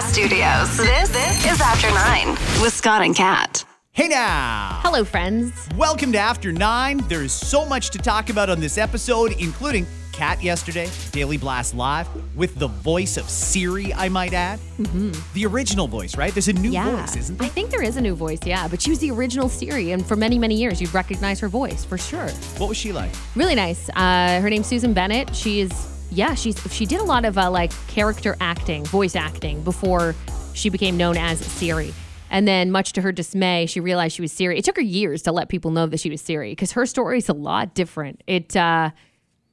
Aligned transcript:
Podcast 0.00 0.12
Studios. 0.12 0.76
This, 0.78 1.10
this 1.10 1.52
is 1.52 1.60
After 1.60 1.88
Nine 1.90 2.30
with 2.62 2.72
Scott 2.72 3.02
and 3.02 3.14
Kat. 3.14 3.64
Hey 3.92 4.08
now! 4.08 4.80
Hello, 4.82 5.04
friends. 5.04 5.68
Welcome 5.76 6.10
to 6.12 6.18
After 6.18 6.52
Nine. 6.52 6.98
There 7.08 7.22
is 7.22 7.32
so 7.34 7.66
much 7.66 7.90
to 7.90 7.98
talk 7.98 8.30
about 8.30 8.48
on 8.48 8.60
this 8.60 8.78
episode, 8.78 9.32
including 9.38 9.86
Kat 10.12 10.42
yesterday, 10.42 10.88
Daily 11.12 11.36
Blast 11.36 11.74
Live, 11.74 12.08
with 12.34 12.54
the 12.58 12.68
voice 12.68 13.18
of 13.18 13.28
Siri, 13.28 13.92
I 13.92 14.08
might 14.08 14.32
add. 14.32 14.58
Mm-hmm. 14.78 15.12
The 15.34 15.44
original 15.44 15.86
voice, 15.86 16.16
right? 16.16 16.32
There's 16.32 16.48
a 16.48 16.52
new 16.54 16.70
Yeah. 16.70 16.96
voice, 17.02 17.16
isn't 17.16 17.38
there? 17.38 17.46
I 17.46 17.50
think 17.50 17.70
there 17.70 17.82
is 17.82 17.96
a 17.98 18.00
new 18.00 18.14
voice, 18.14 18.40
yeah, 18.46 18.68
but 18.68 18.80
she 18.80 18.88
was 18.90 19.00
the 19.00 19.10
original 19.10 19.50
Siri, 19.50 19.90
and 19.92 20.04
for 20.06 20.16
many, 20.16 20.38
many 20.38 20.54
years, 20.54 20.80
you'd 20.80 20.94
recognize 20.94 21.40
her 21.40 21.48
voice 21.48 21.84
for 21.84 21.98
sure. 21.98 22.28
What 22.56 22.68
was 22.70 22.78
she 22.78 22.92
like? 22.92 23.10
Really 23.36 23.54
nice. 23.54 23.90
Uh, 23.90 24.40
her 24.40 24.48
name's 24.48 24.66
Susan 24.66 24.94
Bennett. 24.94 25.34
She 25.36 25.60
is, 25.60 25.70
yeah, 26.10 26.34
she's 26.34 26.60
she 26.72 26.86
did 26.86 27.00
a 27.00 27.04
lot 27.04 27.24
of 27.24 27.38
uh, 27.38 27.50
like 27.50 27.72
character 27.86 28.36
acting, 28.40 28.84
voice 28.84 29.16
acting 29.16 29.62
before 29.62 30.14
she 30.54 30.68
became 30.68 30.96
known 30.96 31.16
as 31.16 31.38
Siri. 31.38 31.92
And 32.32 32.46
then, 32.46 32.70
much 32.70 32.92
to 32.92 33.02
her 33.02 33.10
dismay, 33.10 33.66
she 33.66 33.80
realized 33.80 34.14
she 34.14 34.22
was 34.22 34.32
Siri. 34.32 34.58
It 34.58 34.64
took 34.64 34.76
her 34.76 34.82
years 34.82 35.22
to 35.22 35.32
let 35.32 35.48
people 35.48 35.72
know 35.72 35.86
that 35.86 35.98
she 35.98 36.10
was 36.10 36.20
Siri 36.20 36.52
because 36.52 36.72
her 36.72 36.86
story 36.86 37.18
is 37.18 37.28
a 37.28 37.32
lot 37.32 37.74
different. 37.74 38.22
It 38.26 38.56
uh, 38.56 38.90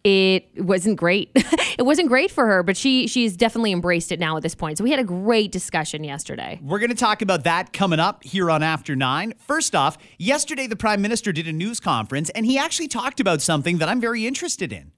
it 0.04 0.48
wasn't 0.58 0.98
great. 0.98 1.31
it 1.36 1.84
wasn't 1.86 2.08
great 2.08 2.31
for 2.31 2.45
her, 2.45 2.64
but 2.64 2.78
she 2.78 3.08
she's 3.08 3.36
definitely 3.36 3.72
embraced 3.72 4.12
it 4.12 4.20
now 4.20 4.38
at 4.38 4.44
this 4.44 4.55
point. 4.55 4.78
So 4.78 4.84
we 4.84 4.92
had 4.92 5.00
a 5.00 5.03
great 5.03 5.52
discussion 5.52 6.03
yesterday. 6.03 6.59
We're 6.62 6.80
going 6.80 6.92
to 6.92 6.95
talk 6.95 7.22
about 7.22 7.44
that 7.45 7.73
coming 7.73 8.00
up 8.00 8.23
here 8.23 8.50
on 8.50 8.64
After 8.64 8.95
Nine. 8.95 9.34
First 9.39 9.76
off, 9.76 9.98
yesterday 10.17 10.67
the 10.67 10.76
Prime 10.76 11.02
Minister 11.02 11.31
did 11.31 11.48
a 11.48 11.53
news 11.53 11.80
conference 11.80 12.30
and 12.31 12.45
he 12.45 12.58
actually 12.58 12.88
talked 12.88 13.20
about 13.20 13.42
something 13.42 13.80
that 13.80 13.89
I'm 13.89 14.00
very 14.00 14.26
interested 14.26 14.72
in. 14.72 14.92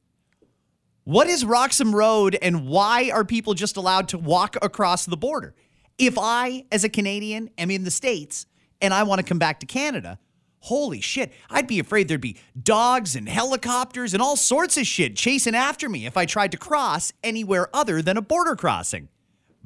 What 1.10 1.26
is 1.26 1.44
Roxham 1.44 1.96
Road 1.96 2.38
and 2.40 2.68
why 2.68 3.10
are 3.10 3.26
people 3.26 3.56
just 3.56 3.78
allowed 3.78 4.10
to 4.10 4.20
walk 4.20 4.56
across 4.62 5.08
the 5.08 5.18
border? 5.18 5.56
If 5.98 6.20
I, 6.20 6.66
as 6.72 6.84
a 6.84 6.90
Canadian, 6.90 7.50
am 7.58 7.72
in 7.72 7.84
the 7.84 7.90
States 7.90 8.46
and 8.80 8.94
I 8.94 9.02
want 9.02 9.18
to 9.18 9.26
come 9.26 9.40
back 9.40 9.60
to 9.62 9.66
Canada, 9.66 10.20
holy 10.60 11.02
shit, 11.02 11.34
I'd 11.50 11.66
be 11.66 11.80
afraid 11.80 12.10
there'd 12.10 12.22
be 12.22 12.38
dogs 12.62 13.16
and 13.16 13.28
helicopters 13.28 14.14
and 14.14 14.22
all 14.22 14.36
sorts 14.36 14.78
of 14.78 14.86
shit 14.86 15.16
chasing 15.16 15.56
after 15.56 15.90
me 15.90 16.06
if 16.06 16.16
I 16.16 16.28
tried 16.28 16.52
to 16.52 16.60
cross 16.60 17.12
anywhere 17.24 17.76
other 17.76 18.04
than 18.04 18.16
a 18.16 18.22
border 18.22 18.56
crossing 18.56 19.10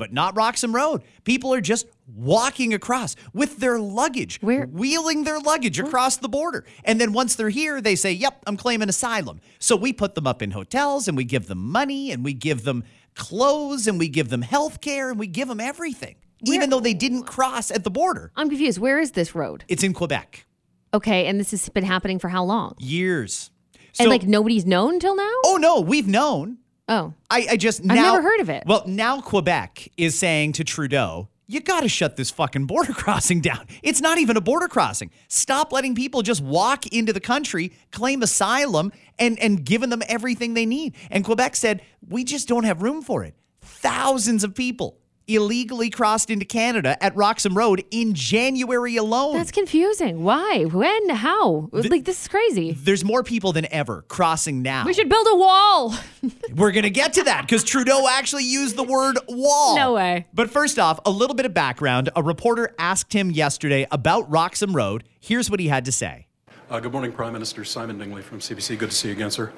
but 0.03 0.11
not 0.11 0.35
Roxham 0.35 0.75
Road. 0.75 1.01
People 1.23 1.53
are 1.53 1.61
just 1.61 1.87
walking 2.13 2.73
across 2.73 3.15
with 3.33 3.59
their 3.59 3.79
luggage, 3.79 4.37
Where- 4.41 4.65
wheeling 4.65 5.23
their 5.23 5.39
luggage 5.39 5.79
across 5.79 6.17
the 6.17 6.27
border. 6.27 6.65
And 6.83 6.99
then 6.99 7.13
once 7.13 7.35
they're 7.35 7.47
here, 7.47 7.79
they 7.79 7.95
say, 7.95 8.11
Yep, 8.11 8.43
I'm 8.45 8.57
claiming 8.57 8.89
asylum. 8.89 9.39
So 9.59 9.77
we 9.77 9.93
put 9.93 10.13
them 10.15 10.27
up 10.27 10.41
in 10.41 10.51
hotels 10.51 11.07
and 11.07 11.15
we 11.15 11.23
give 11.23 11.47
them 11.47 11.59
money 11.71 12.11
and 12.11 12.21
we 12.21 12.33
give 12.33 12.65
them 12.65 12.83
clothes 13.15 13.87
and 13.87 13.97
we 13.97 14.09
give 14.09 14.27
them 14.27 14.41
health 14.41 14.81
care 14.81 15.09
and 15.09 15.17
we 15.17 15.25
give 15.27 15.47
them 15.47 15.61
everything, 15.61 16.15
even 16.45 16.69
though 16.69 16.81
they 16.81 16.93
didn't 16.93 17.23
cross 17.23 17.71
at 17.71 17.85
the 17.85 17.89
border. 17.91 18.33
I'm 18.35 18.49
confused. 18.49 18.79
Where 18.79 18.99
is 18.99 19.11
this 19.11 19.33
road? 19.33 19.63
It's 19.69 19.83
in 19.83 19.93
Quebec. 19.93 20.45
Okay, 20.93 21.27
and 21.27 21.39
this 21.39 21.51
has 21.51 21.69
been 21.69 21.85
happening 21.85 22.19
for 22.19 22.27
how 22.27 22.43
long? 22.43 22.75
Years. 22.77 23.51
So, 23.93 24.03
and 24.03 24.09
like 24.09 24.23
nobody's 24.23 24.65
known 24.65 24.99
till 24.99 25.15
now? 25.15 25.31
oh 25.45 25.57
no, 25.61 25.79
we've 25.79 26.07
known. 26.09 26.57
Oh. 26.87 27.13
I, 27.29 27.47
I 27.51 27.57
just 27.57 27.83
now 27.83 27.95
never 27.95 28.21
heard 28.21 28.39
of 28.41 28.49
it. 28.49 28.63
Well, 28.65 28.83
now 28.85 29.21
Quebec 29.21 29.89
is 29.97 30.17
saying 30.17 30.53
to 30.53 30.63
Trudeau, 30.63 31.29
you 31.47 31.59
got 31.59 31.81
to 31.81 31.89
shut 31.89 32.15
this 32.15 32.31
fucking 32.31 32.65
border 32.65 32.93
crossing 32.93 33.41
down. 33.41 33.67
It's 33.81 34.01
not 34.01 34.17
even 34.17 34.37
a 34.37 34.41
border 34.41 34.67
crossing. 34.67 35.11
Stop 35.27 35.71
letting 35.71 35.95
people 35.95 36.21
just 36.21 36.41
walk 36.41 36.87
into 36.87 37.13
the 37.13 37.19
country, 37.19 37.73
claim 37.91 38.21
asylum, 38.21 38.91
and 39.19 39.39
and 39.39 39.63
giving 39.63 39.89
them 39.89 40.03
everything 40.07 40.53
they 40.53 40.65
need. 40.65 40.95
And 41.09 41.23
Quebec 41.23 41.55
said, 41.55 41.81
we 42.07 42.23
just 42.23 42.47
don't 42.47 42.63
have 42.63 42.81
room 42.81 43.01
for 43.01 43.23
it. 43.23 43.35
Thousands 43.61 44.43
of 44.43 44.55
people 44.55 44.97
illegally 45.27 45.89
crossed 45.89 46.29
into 46.29 46.45
Canada 46.45 47.01
at 47.03 47.15
Roxham 47.15 47.57
Road 47.57 47.83
in 47.91 48.13
January 48.13 48.95
alone. 48.97 49.35
That's 49.37 49.51
confusing. 49.51 50.23
Why? 50.23 50.65
When? 50.65 51.09
How? 51.09 51.69
like 51.71 52.05
this 52.05 52.21
is 52.23 52.27
crazy. 52.27 52.73
There's 52.73 53.03
more 53.03 53.23
people 53.23 53.53
than 53.53 53.71
ever 53.71 54.03
crossing 54.07 54.61
now. 54.61 54.85
We 54.85 54.93
should 54.93 55.09
build 55.09 55.27
a 55.29 55.35
wall. 55.35 55.95
We're 56.55 56.71
going 56.71 56.83
to 56.83 56.89
get 56.89 57.13
to 57.13 57.23
that 57.23 57.41
because 57.41 57.63
Trudeau 57.63 58.07
actually 58.09 58.43
used 58.45 58.75
the 58.75 58.83
word 58.83 59.17
wall. 59.27 59.75
No 59.75 59.93
way. 59.93 60.27
But 60.33 60.49
first 60.49 60.79
off, 60.79 60.99
a 61.05 61.11
little 61.11 61.35
bit 61.35 61.45
of 61.45 61.53
background. 61.53 62.09
A 62.15 62.23
reporter 62.23 62.73
asked 62.77 63.13
him 63.13 63.31
yesterday 63.31 63.87
about 63.91 64.29
Roxham 64.29 64.75
Road. 64.75 65.03
Here's 65.19 65.49
what 65.49 65.59
he 65.59 65.67
had 65.67 65.85
to 65.85 65.91
say. 65.91 66.27
Uh, 66.69 66.79
good 66.79 66.91
morning, 66.91 67.11
Prime 67.11 67.33
Minister 67.33 67.63
Simon 67.63 67.97
Dingley 67.97 68.21
from 68.21 68.39
CBC. 68.39 68.77
Good 68.79 68.89
to 68.89 68.95
see 68.95 69.09
you 69.09 69.13
again, 69.13 69.29
sir. 69.31 69.51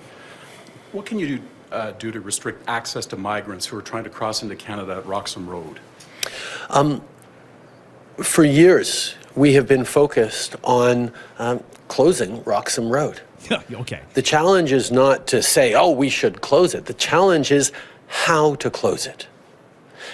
What 0.91 1.05
can 1.05 1.19
you 1.19 1.37
do, 1.37 1.43
uh, 1.75 1.91
do 1.91 2.11
to 2.11 2.21
restrict 2.21 2.63
access 2.67 3.05
to 3.07 3.17
migrants 3.17 3.65
who 3.65 3.77
are 3.77 3.81
trying 3.81 4.05
to 4.05 4.09
cross 4.09 4.43
into 4.43 4.55
Canada 4.55 4.95
at 4.97 5.05
Roxham 5.05 5.47
Road? 5.49 5.79
For 8.23 8.45
years, 8.45 9.15
we 9.35 9.53
have 9.53 9.67
been 9.67 9.83
focused 9.83 10.55
on 10.63 11.11
um, 11.37 11.61
closing 11.89 12.41
Roxham 12.43 12.89
Road. 12.89 13.21
okay. 13.73 14.01
The 14.13 14.21
challenge 14.21 14.71
is 14.71 14.91
not 14.91 15.27
to 15.27 15.43
say, 15.43 15.73
oh, 15.73 15.91
we 15.91 16.09
should 16.09 16.41
close 16.41 16.73
it. 16.73 16.85
The 16.85 16.93
challenge 16.93 17.51
is 17.51 17.73
how 18.07 18.55
to 18.55 18.69
close 18.69 19.05
it. 19.05 19.27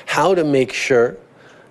How 0.07 0.33
to 0.33 0.43
make 0.43 0.73
sure 0.73 1.15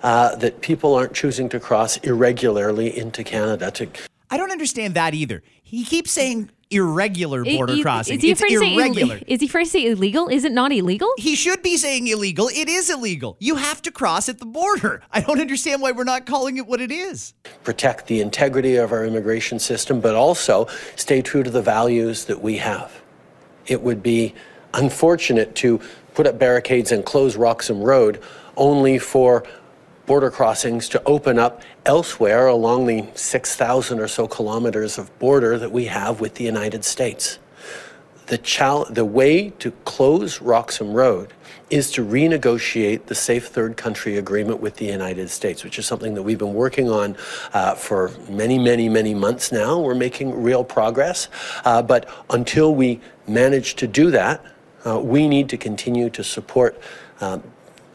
uh, 0.03 0.37
that 0.37 0.61
people 0.61 0.95
aren't 0.95 1.15
choosing 1.15 1.49
to 1.49 1.59
cross 1.59 1.97
irregularly 1.99 2.97
into 2.97 3.25
Canada. 3.25 3.71
To, 3.73 3.89
I 4.31 4.37
don't 4.37 4.53
understand 4.53 4.95
that 4.95 5.13
either. 5.13 5.43
He 5.63 5.85
keeps 5.85 6.13
saying 6.13 6.51
irregular 6.71 7.45
border 7.45 7.75
Is- 7.75 7.83
crossing. 7.83 8.17
Is 8.17 8.23
he 8.23 8.31
it's 8.31 8.41
afraid 8.41 8.55
to 8.55 8.59
say 8.61 8.75
ill- 8.75 9.19
is 9.27 9.41
he 9.41 9.47
afraid 9.47 9.65
to 9.65 9.71
say 9.71 9.87
illegal? 9.87 10.29
Is 10.29 10.45
it 10.45 10.53
not 10.53 10.73
illegal? 10.73 11.09
he 11.19 11.35
should 11.35 11.63
be 11.63 11.77
saying 11.77 12.07
illegal. 12.07 12.49
It 12.49 12.69
is 12.69 12.91
illegal. 12.91 13.37
You 13.41 13.57
have 13.57 13.83
to 13.83 13.91
cross 13.91 14.29
at 14.29 14.39
the 14.39 14.47
border. 14.47 15.03
I 15.13 15.21
don't 15.21 15.41
understand 15.41 15.83
why 15.83 15.93
we're 15.93 16.05
not 16.05 16.27
calling 16.27 16.57
it 16.57 16.67
what 16.67 16.81
it 16.81 16.93
is. 16.93 17.35
protect 17.65 18.07
the 18.07 18.21
integrity 18.21 18.77
of 18.77 18.93
our 18.93 19.05
immigration 19.05 19.59
system, 19.59 20.01
but 20.01 20.15
also 20.15 20.67
stay 20.97 21.23
true 21.23 21.43
to 21.43 21.51
the 21.51 21.63
values 21.63 22.25
that 22.27 22.41
we 22.41 22.57
have. 22.59 23.03
It 23.67 23.83
would 23.83 24.03
be 24.03 24.35
unfortunate 24.75 25.55
to 25.57 25.81
put 26.15 26.27
up 26.27 26.39
barricades 26.39 26.93
and 26.93 27.05
close 27.05 27.37
Roxham 27.37 27.81
Road 27.83 28.23
only 28.57 28.99
for 28.99 29.45
border 30.11 30.29
crossings 30.29 30.89
to 30.89 31.01
open 31.05 31.39
up 31.39 31.63
elsewhere 31.87 32.49
along 32.49 32.85
the 32.85 33.07
6,000 33.15 34.01
or 34.01 34.09
so 34.09 34.27
kilometers 34.27 34.99
of 34.99 35.17
border 35.21 35.57
that 35.57 35.71
we 35.71 35.85
have 35.85 36.21
with 36.21 36.35
the 36.35 36.43
United 36.43 36.85
States. 36.85 37.39
The, 38.27 38.37
chal- 38.37 38.87
the 38.91 39.05
way 39.05 39.51
to 39.61 39.71
close 39.85 40.41
Roxham 40.41 40.95
Road 40.95 41.33
is 41.71 41.93
to 41.93 42.05
renegotiate 42.05 43.07
the 43.07 43.15
Safe 43.15 43.47
Third 43.47 43.77
Country 43.77 44.17
Agreement 44.19 44.59
with 44.59 44.79
the 44.79 44.87
United 44.87 45.31
States, 45.31 45.63
which 45.63 45.79
is 45.79 45.87
something 45.87 46.15
that 46.15 46.25
we've 46.25 46.39
been 46.39 46.55
working 46.55 46.91
on 46.91 47.17
uh, 47.53 47.77
for 47.77 48.11
many, 48.29 48.59
many, 48.59 48.89
many 48.89 49.15
months 49.15 49.53
now. 49.53 49.79
We're 49.79 49.95
making 49.95 50.43
real 50.43 50.65
progress. 50.65 51.29
Uh, 51.65 51.83
but 51.83 52.11
until 52.31 52.75
we 52.75 53.01
manage 53.29 53.77
to 53.77 53.87
do 53.87 54.11
that, 54.11 54.45
uh, 54.85 54.99
we 54.99 55.29
need 55.29 55.49
to 55.51 55.57
continue 55.57 56.11
to 56.11 56.25
support 56.25 56.81
um, 57.21 57.45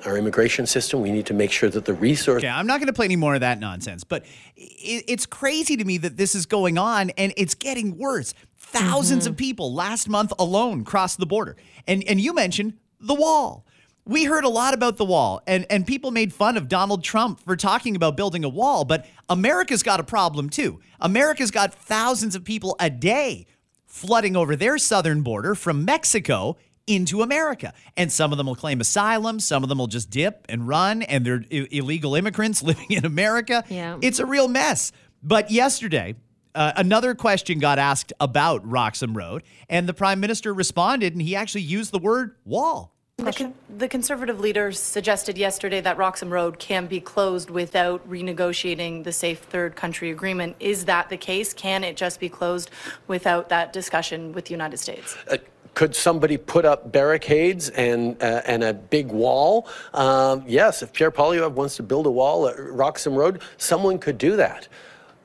our 0.08 0.18
immigration 0.18 0.66
system. 0.66 1.02
We 1.02 1.12
need 1.12 1.26
to 1.28 1.34
make 1.34 1.52
sure 1.52 1.70
that 1.70 1.86
the 1.86 1.94
resources. 1.94 2.44
Okay, 2.44 2.54
I'm 2.54 2.68
not 2.68 2.80
going 2.80 2.88
to 2.88 2.94
play 2.94 3.06
any 3.06 3.16
more 3.16 3.36
of 3.36 3.42
that 3.42 3.60
nonsense, 3.60 4.04
but 4.04 4.26
it, 4.56 5.06
it's 5.08 5.26
crazy 5.26 5.78
to 5.78 5.86
me 5.86 5.98
that 6.00 6.18
this 6.18 6.36
is 6.36 6.46
going 6.46 6.78
on 6.78 7.12
and 7.12 7.34
it's 7.38 7.56
getting 7.56 7.98
worse. 7.98 8.34
1000s 8.74 9.04
mm-hmm. 9.04 9.28
of 9.28 9.38
people 9.38 9.74
last 9.74 10.10
month 10.10 10.34
alone 10.40 10.84
crossed 10.84 11.20
the 11.20 11.26
border. 11.26 11.56
And 11.88 12.04
and 12.08 12.20
you 12.20 12.34
mentioned 12.34 12.74
the 13.00 13.16
wall. 13.16 13.66
We 14.08 14.26
heard 14.26 14.44
a 14.44 14.50
lot 14.50 14.74
about 14.74 14.98
the 14.98 15.06
wall 15.06 15.42
and 15.48 15.66
and 15.70 15.86
people 15.86 16.12
made 16.12 16.34
fun 16.34 16.58
of 16.58 16.68
Donald 16.68 17.04
Trump 17.04 17.42
for 17.42 17.56
talking 17.56 17.96
about 17.96 18.18
building 18.18 18.44
a 18.44 18.50
wall, 18.50 18.86
but 18.86 19.06
America's 19.30 19.84
got 19.84 20.00
a 20.00 20.04
problem 20.04 20.50
too. 20.50 20.80
America's 21.00 21.52
got 21.52 21.74
thousands 21.74 22.36
of 22.36 22.44
people 22.44 22.76
a 22.80 22.90
day 22.90 23.48
flooding 23.86 24.36
over 24.36 24.56
their 24.56 24.78
southern 24.78 25.22
border 25.22 25.56
from 25.56 25.86
Mexico 25.86 26.58
into 26.88 27.22
America. 27.22 27.74
And 27.98 28.12
some 28.12 28.32
of 28.32 28.38
them 28.38 28.48
will 28.48 28.56
claim 28.56 28.82
asylum, 28.82 29.40
some 29.40 29.64
of 29.64 29.70
them 29.70 29.78
will 29.78 29.88
just 29.88 30.10
dip 30.10 30.46
and 30.50 30.68
run, 30.68 31.02
and 31.04 31.26
they're 31.26 31.44
I- 31.52 31.68
illegal 31.72 32.16
immigrants 32.16 32.62
living 32.64 32.88
in 32.90 33.06
America. 33.06 33.64
Yeah. 33.70 33.98
It's 34.02 34.20
a 34.20 34.26
real 34.26 34.48
mess. 34.48 34.92
But 35.24 35.50
yesterday, 35.50 36.16
uh, 36.54 36.74
another 36.76 37.16
question 37.16 37.60
got 37.60 37.80
asked 37.80 38.14
about 38.20 38.70
Roxham 38.70 39.16
Road, 39.18 39.44
and 39.70 39.90
the 39.90 39.94
prime 39.94 40.20
minister 40.20 40.54
responded, 40.54 41.14
and 41.14 41.22
he 41.22 41.36
actually 41.36 41.62
used 41.62 41.92
the 41.92 42.00
word 42.00 42.36
wall. 42.46 42.92
The, 43.18 43.32
con- 43.32 43.54
the 43.78 43.88
conservative 43.88 44.42
leader 44.42 44.74
suggested 44.74 45.38
yesterday 45.38 45.80
that 45.82 45.98
Roxham 45.98 46.30
Road 46.30 46.60
can 46.60 46.86
be 46.86 47.00
closed 47.00 47.50
without 47.50 48.08
renegotiating 48.10 49.06
the 49.06 49.14
Safe 49.14 49.40
Third 49.40 49.76
Country 49.76 50.12
Agreement. 50.12 50.58
Is 50.60 50.84
that 50.86 51.10
the 51.10 51.16
case? 51.16 51.54
Can 51.54 51.86
it 51.86 51.96
just 51.96 52.20
be 52.20 52.28
closed 52.28 52.70
without 53.08 53.48
that 53.50 53.72
discussion 53.72 54.34
with 54.34 54.46
the 54.46 54.52
United 54.52 54.78
States? 54.78 55.16
Uh, 55.32 55.38
could 55.76 55.96
somebody 55.96 56.38
put 56.38 56.66
up 56.66 56.92
barricades 56.92 57.70
and 57.70 58.22
uh, 58.24 58.42
and 58.46 58.64
a 58.64 58.74
big 58.74 59.08
wall? 59.08 59.68
Um, 59.94 60.44
yes, 60.48 60.82
if 60.82 60.92
Pierre 60.94 61.12
Poilievre 61.12 61.52
wants 61.52 61.76
to 61.76 61.84
build 61.84 62.08
a 62.08 62.12
wall 62.12 62.48
at 62.48 62.56
Roxham 62.58 63.14
Road, 63.14 63.42
someone 63.58 64.00
could 64.00 64.18
do 64.18 64.36
that. 64.38 64.68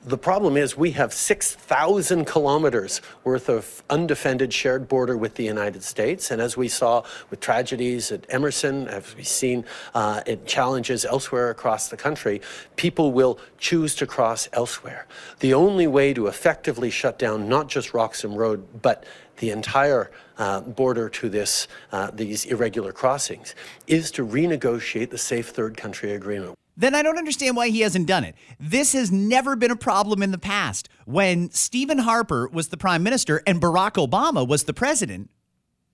The 0.03 0.17
problem 0.17 0.57
is 0.57 0.75
we 0.75 0.91
have 0.91 1.13
6,000 1.13 2.25
kilometers 2.25 3.01
worth 3.23 3.49
of 3.49 3.83
undefended 3.87 4.51
shared 4.51 4.87
border 4.87 5.15
with 5.15 5.35
the 5.35 5.43
United 5.43 5.83
States. 5.83 6.31
And 6.31 6.41
as 6.41 6.57
we 6.57 6.69
saw 6.69 7.03
with 7.29 7.39
tragedies 7.39 8.11
at 8.11 8.25
Emerson, 8.27 8.87
as 8.87 9.15
we've 9.15 9.27
seen 9.27 9.63
uh, 9.93 10.21
in 10.25 10.43
challenges 10.45 11.05
elsewhere 11.05 11.51
across 11.51 11.89
the 11.89 11.97
country, 11.97 12.41
people 12.77 13.11
will 13.11 13.37
choose 13.59 13.93
to 13.97 14.07
cross 14.07 14.49
elsewhere. 14.53 15.05
The 15.39 15.53
only 15.53 15.85
way 15.85 16.15
to 16.15 16.25
effectively 16.25 16.89
shut 16.89 17.19
down 17.19 17.47
not 17.47 17.69
just 17.69 17.93
Roxham 17.93 18.33
Road, 18.33 18.81
but 18.81 19.05
the 19.37 19.51
entire 19.51 20.09
uh, 20.39 20.61
border 20.61 21.09
to 21.09 21.29
this, 21.29 21.67
uh, 21.91 22.09
these 22.11 22.45
irregular 22.45 22.91
crossings 22.91 23.53
is 23.85 24.09
to 24.11 24.25
renegotiate 24.25 25.11
the 25.11 25.19
Safe 25.19 25.49
Third 25.49 25.77
Country 25.77 26.13
Agreement 26.13 26.57
then 26.81 26.95
I 26.95 27.01
don't 27.01 27.17
understand 27.17 27.55
why 27.55 27.69
he 27.69 27.81
hasn't 27.81 28.07
done 28.07 28.23
it. 28.23 28.35
This 28.59 28.93
has 28.93 29.11
never 29.11 29.55
been 29.55 29.71
a 29.71 29.75
problem 29.75 30.21
in 30.23 30.31
the 30.31 30.37
past. 30.37 30.89
When 31.05 31.49
Stephen 31.51 31.99
Harper 31.99 32.47
was 32.47 32.69
the 32.69 32.77
prime 32.77 33.03
minister 33.03 33.41
and 33.45 33.61
Barack 33.61 33.93
Obama 33.93 34.47
was 34.47 34.63
the 34.63 34.73
president, 34.73 35.29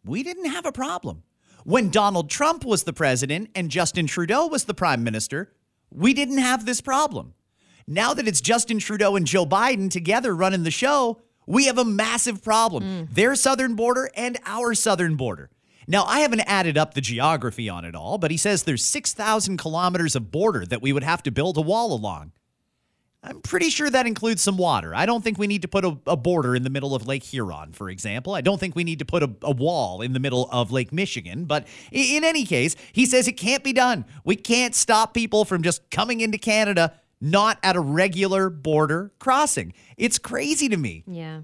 we 0.06 0.24
didn't 0.24 0.50
have 0.50 0.66
a 0.66 0.72
problem. 0.72 1.24
When 1.64 1.90
Donald 1.90 2.30
Trump 2.30 2.64
was 2.64 2.84
the 2.84 2.94
president 2.94 3.50
and 3.54 3.70
Justin 3.70 4.08
Trudeau 4.08 4.48
was 4.48 4.64
the 4.64 4.74
prime 4.74 5.04
minister, 5.04 5.52
we 5.92 6.14
didn't 6.14 6.38
have 6.38 6.66
this 6.66 6.80
problem. 6.80 7.34
Now 7.88 8.14
that 8.14 8.28
it's 8.28 8.42
Justin 8.42 8.80
Trudeau 8.80 9.16
and 9.16 9.26
Joe 9.26 9.46
Biden 9.46 9.90
together 9.90 10.36
running 10.36 10.64
the 10.64 10.72
show, 10.72 11.22
we 11.46 11.66
have 11.66 11.78
a 11.78 11.86
massive 11.86 12.44
problem. 12.44 12.84
Mm. 12.84 13.14
Their 13.14 13.36
southern 13.36 13.76
border 13.76 14.10
and 14.16 14.38
our 14.46 14.74
southern 14.74 15.16
border. 15.16 15.50
Now, 15.88 16.04
I 16.04 16.20
haven't 16.20 16.42
added 16.42 16.78
up 16.78 16.94
the 16.94 17.02
geography 17.02 17.70
on 17.70 17.86
it 17.86 17.96
all, 17.96 18.18
but 18.18 18.30
he 18.30 18.38
says 18.38 18.64
there's 18.64 18.84
6,000 18.84 19.58
kilometers 19.58 20.16
of 20.16 20.32
border 20.32 20.66
that 20.66 20.82
we 20.82 20.92
would 20.92 21.04
have 21.04 21.24
to 21.24 21.32
build 21.32 21.58
a 21.58 21.62
wall 21.62 21.94
along. 21.94 22.34
I'm 23.24 23.42
pretty 23.42 23.70
sure 23.70 23.90
that 23.90 24.06
includes 24.06 24.42
some 24.42 24.58
water. 24.58 24.94
I 24.94 25.06
don't 25.06 25.24
think 25.24 25.38
we 25.38 25.48
need 25.48 25.64
to 25.64 25.68
put 25.68 25.84
a, 25.84 25.98
a 26.06 26.16
border 26.16 26.56
in 26.56 26.64
the 26.64 26.70
middle 26.70 26.94
of 26.94 27.08
Lake 27.08 27.24
Huron, 27.24 27.74
for 27.74 27.90
example. 27.90 28.36
I 28.36 28.42
don't 28.42 28.60
think 28.60 28.76
we 28.76 28.84
need 28.84 29.00
to 29.00 29.06
put 29.06 29.24
a, 29.24 29.32
a 29.42 29.52
wall 29.52 30.02
in 30.02 30.14
the 30.14 30.20
middle 30.20 30.48
of 30.52 30.72
Lake 30.72 30.94
Michigan. 30.94 31.46
But 31.46 31.68
in, 31.92 32.18
in 32.18 32.24
any 32.24 32.46
case, 32.46 32.76
he 32.94 33.06
says 33.06 33.28
it 33.28 33.34
can't 33.34 33.64
be 33.64 33.74
done. 33.74 34.06
We 34.24 34.36
can't 34.36 34.76
stop 34.76 35.14
people 35.14 35.46
from 35.46 35.64
just 35.64 35.90
coming 35.90 36.22
into 36.22 36.38
Canada 36.38 36.94
not 37.20 37.58
at 37.64 37.76
a 37.76 37.80
regular 37.80 38.50
border 38.50 39.12
crossing. 39.20 39.74
It's 39.98 40.20
crazy 40.20 40.70
to 40.70 40.78
me. 40.78 41.04
Yeah. 41.08 41.42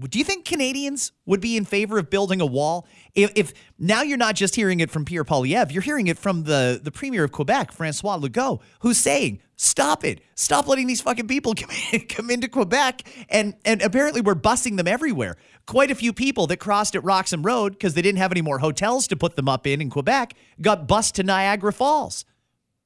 Do 0.00 0.18
you 0.18 0.24
think 0.24 0.46
Canadians 0.46 1.12
would 1.26 1.40
be 1.40 1.56
in 1.56 1.66
favor 1.66 1.98
of 1.98 2.08
building 2.08 2.40
a 2.40 2.46
wall? 2.46 2.86
If, 3.14 3.30
if, 3.34 3.52
now 3.78 4.00
you're 4.02 4.16
not 4.16 4.34
just 4.34 4.56
hearing 4.56 4.80
it 4.80 4.90
from 4.90 5.04
Pierre 5.04 5.24
Poilievre, 5.24 5.70
you're 5.70 5.82
hearing 5.82 6.06
it 6.06 6.18
from 6.18 6.44
the, 6.44 6.80
the 6.82 6.90
Premier 6.90 7.24
of 7.24 7.32
Quebec, 7.32 7.72
Francois 7.72 8.16
Legault, 8.16 8.60
who's 8.80 8.96
saying, 8.96 9.40
stop 9.56 10.02
it. 10.02 10.22
Stop 10.34 10.66
letting 10.66 10.86
these 10.86 11.02
fucking 11.02 11.28
people 11.28 11.54
come, 11.56 11.70
in, 11.92 12.00
come 12.06 12.30
into 12.30 12.48
Quebec. 12.48 13.02
And, 13.28 13.54
and 13.66 13.82
apparently 13.82 14.22
we're 14.22 14.34
busing 14.34 14.78
them 14.78 14.88
everywhere. 14.88 15.36
Quite 15.66 15.90
a 15.90 15.94
few 15.94 16.14
people 16.14 16.46
that 16.46 16.56
crossed 16.56 16.96
at 16.96 17.04
Roxham 17.04 17.42
Road 17.42 17.74
because 17.74 17.92
they 17.92 18.02
didn't 18.02 18.18
have 18.18 18.32
any 18.32 18.42
more 18.42 18.58
hotels 18.60 19.06
to 19.08 19.16
put 19.16 19.36
them 19.36 19.48
up 19.48 19.66
in 19.66 19.82
in 19.82 19.90
Quebec 19.90 20.34
got 20.60 20.88
bused 20.88 21.14
to 21.16 21.22
Niagara 21.22 21.72
Falls. 21.72 22.24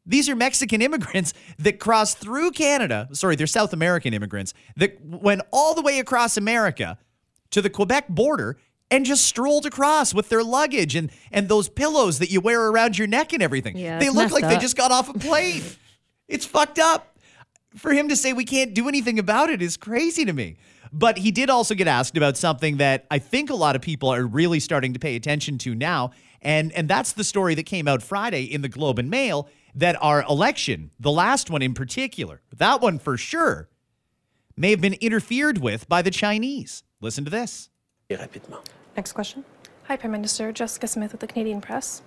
These 0.06 0.28
are 0.28 0.36
Mexican 0.36 0.80
immigrants 0.82 1.32
that 1.58 1.78
crossed 1.80 2.18
through 2.18 2.52
Canada. 2.52 3.08
Sorry, 3.12 3.36
they're 3.36 3.46
South 3.46 3.72
American 3.72 4.14
immigrants 4.14 4.54
that 4.76 5.04
went 5.04 5.42
all 5.52 5.74
the 5.74 5.82
way 5.82 5.98
across 5.98 6.36
America 6.36 6.98
to 7.50 7.60
the 7.60 7.70
Quebec 7.70 8.08
border 8.08 8.56
and 8.90 9.04
just 9.04 9.24
strolled 9.24 9.66
across 9.66 10.14
with 10.14 10.28
their 10.28 10.44
luggage 10.44 10.94
and 10.94 11.10
and 11.32 11.48
those 11.48 11.68
pillows 11.68 12.20
that 12.20 12.30
you 12.30 12.40
wear 12.40 12.68
around 12.68 12.96
your 12.96 13.08
neck 13.08 13.32
and 13.32 13.42
everything. 13.42 13.76
Yeah, 13.76 13.98
they 13.98 14.10
look 14.10 14.30
like 14.30 14.44
up. 14.44 14.50
they 14.50 14.58
just 14.58 14.76
got 14.76 14.92
off 14.92 15.08
a 15.08 15.18
plane. 15.18 15.62
it's 16.28 16.46
fucked 16.46 16.78
up. 16.78 17.18
For 17.74 17.92
him 17.92 18.08
to 18.08 18.16
say 18.16 18.32
we 18.32 18.44
can't 18.44 18.72
do 18.72 18.88
anything 18.88 19.18
about 19.18 19.50
it 19.50 19.60
is 19.60 19.76
crazy 19.76 20.24
to 20.24 20.32
me. 20.32 20.56
But 20.92 21.18
he 21.18 21.30
did 21.30 21.50
also 21.50 21.74
get 21.74 21.88
asked 21.88 22.16
about 22.16 22.38
something 22.38 22.78
that 22.78 23.06
I 23.10 23.18
think 23.18 23.50
a 23.50 23.54
lot 23.54 23.76
of 23.76 23.82
people 23.82 24.08
are 24.08 24.24
really 24.24 24.60
starting 24.60 24.94
to 24.94 24.98
pay 24.98 25.16
attention 25.16 25.58
to 25.58 25.74
now. 25.74 26.12
And, 26.40 26.72
and 26.72 26.88
that's 26.88 27.12
the 27.12 27.24
story 27.24 27.54
that 27.56 27.64
came 27.64 27.88
out 27.88 28.02
Friday 28.02 28.44
in 28.44 28.62
the 28.62 28.68
Globe 28.68 28.98
and 28.98 29.10
Mail 29.10 29.48
that 29.76 29.96
our 30.02 30.22
election, 30.22 30.90
the 30.98 31.12
last 31.12 31.50
one 31.50 31.62
in 31.62 31.74
particular, 31.74 32.40
that 32.56 32.80
one 32.80 32.98
for 32.98 33.16
sure, 33.16 33.68
may 34.56 34.70
have 34.70 34.80
been 34.80 34.94
interfered 34.94 35.58
with 35.58 35.88
by 35.88 36.02
the 36.02 36.10
Chinese. 36.10 36.82
Listen 37.00 37.24
to 37.24 37.30
this. 37.30 37.68
Next 38.96 39.12
question. 39.12 39.44
Hi, 39.84 39.96
Prime 39.96 40.10
Minister. 40.10 40.50
Jessica 40.50 40.88
Smith 40.88 41.12
with 41.12 41.20
the 41.20 41.26
Canadian 41.26 41.60
Press. 41.60 42.02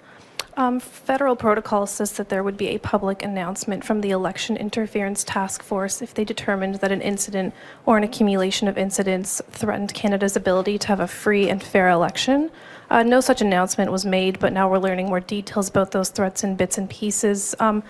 Um, 0.57 0.79
federal 0.79 1.35
protocol 1.35 1.85
says 1.85 2.13
that 2.13 2.29
there 2.29 2.43
would 2.43 2.57
be 2.57 2.69
a 2.69 2.79
public 2.79 3.23
announcement 3.23 3.85
from 3.85 4.01
the 4.01 4.09
Election 4.09 4.57
Interference 4.57 5.23
Task 5.23 5.61
Force 5.63 6.01
if 6.01 6.13
they 6.13 6.25
determined 6.25 6.75
that 6.75 6.91
an 6.91 7.01
incident 7.01 7.53
or 7.85 7.97
an 7.97 8.03
accumulation 8.03 8.67
of 8.67 8.77
incidents 8.77 9.41
threatened 9.51 9.93
Canada's 9.93 10.35
ability 10.35 10.77
to 10.79 10.87
have 10.87 10.99
a 10.99 11.07
free 11.07 11.49
and 11.49 11.63
fair 11.63 11.87
election. 11.87 12.51
Uh, 12.89 13.03
no 13.03 13.21
such 13.21 13.41
announcement 13.41 13.91
was 13.91 14.05
made, 14.05 14.39
but 14.39 14.51
now 14.51 14.69
we're 14.69 14.79
learning 14.79 15.07
more 15.07 15.19
details 15.19 15.69
about 15.69 15.91
those 15.91 16.09
threats 16.09 16.43
in 16.43 16.55
bits 16.55 16.77
and 16.77 16.89
pieces. 16.89 17.55
Um, 17.59 17.83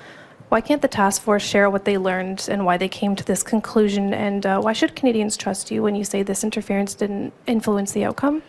why 0.49 0.61
can't 0.61 0.81
the 0.81 0.87
task 0.87 1.21
force 1.21 1.43
share 1.43 1.69
what 1.69 1.85
they 1.85 1.97
learned 1.97 2.47
and 2.49 2.65
why 2.65 2.75
they 2.77 2.89
came 2.89 3.15
to 3.15 3.23
this 3.23 3.43
conclusion? 3.43 4.13
And 4.13 4.45
uh, 4.45 4.59
why 4.59 4.73
should 4.73 4.95
Canadians 4.95 5.37
trust 5.37 5.71
you 5.71 5.83
when 5.83 5.95
you 5.95 6.03
say 6.03 6.23
this 6.23 6.43
interference 6.43 6.95
didn't 6.95 7.33
influence 7.47 7.91
the 7.91 8.03
outcome? 8.03 8.41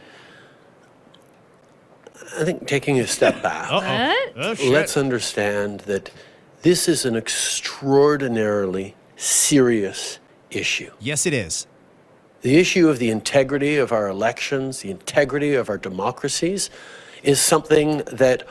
I 2.38 2.44
think 2.44 2.66
taking 2.66 2.98
a 3.00 3.06
step 3.06 3.42
back, 3.42 3.68
oh, 3.70 4.54
let's 4.64 4.96
understand 4.96 5.80
that 5.80 6.10
this 6.62 6.88
is 6.88 7.04
an 7.04 7.16
extraordinarily 7.16 8.96
serious 9.16 10.18
issue. 10.50 10.90
Yes, 11.00 11.26
it 11.26 11.34
is. 11.34 11.66
The 12.42 12.56
issue 12.56 12.88
of 12.88 12.98
the 12.98 13.10
integrity 13.10 13.76
of 13.76 13.92
our 13.92 14.08
elections, 14.08 14.80
the 14.80 14.90
integrity 14.90 15.54
of 15.54 15.68
our 15.68 15.76
democracies, 15.76 16.70
is 17.22 17.38
something 17.38 17.98
that 18.10 18.46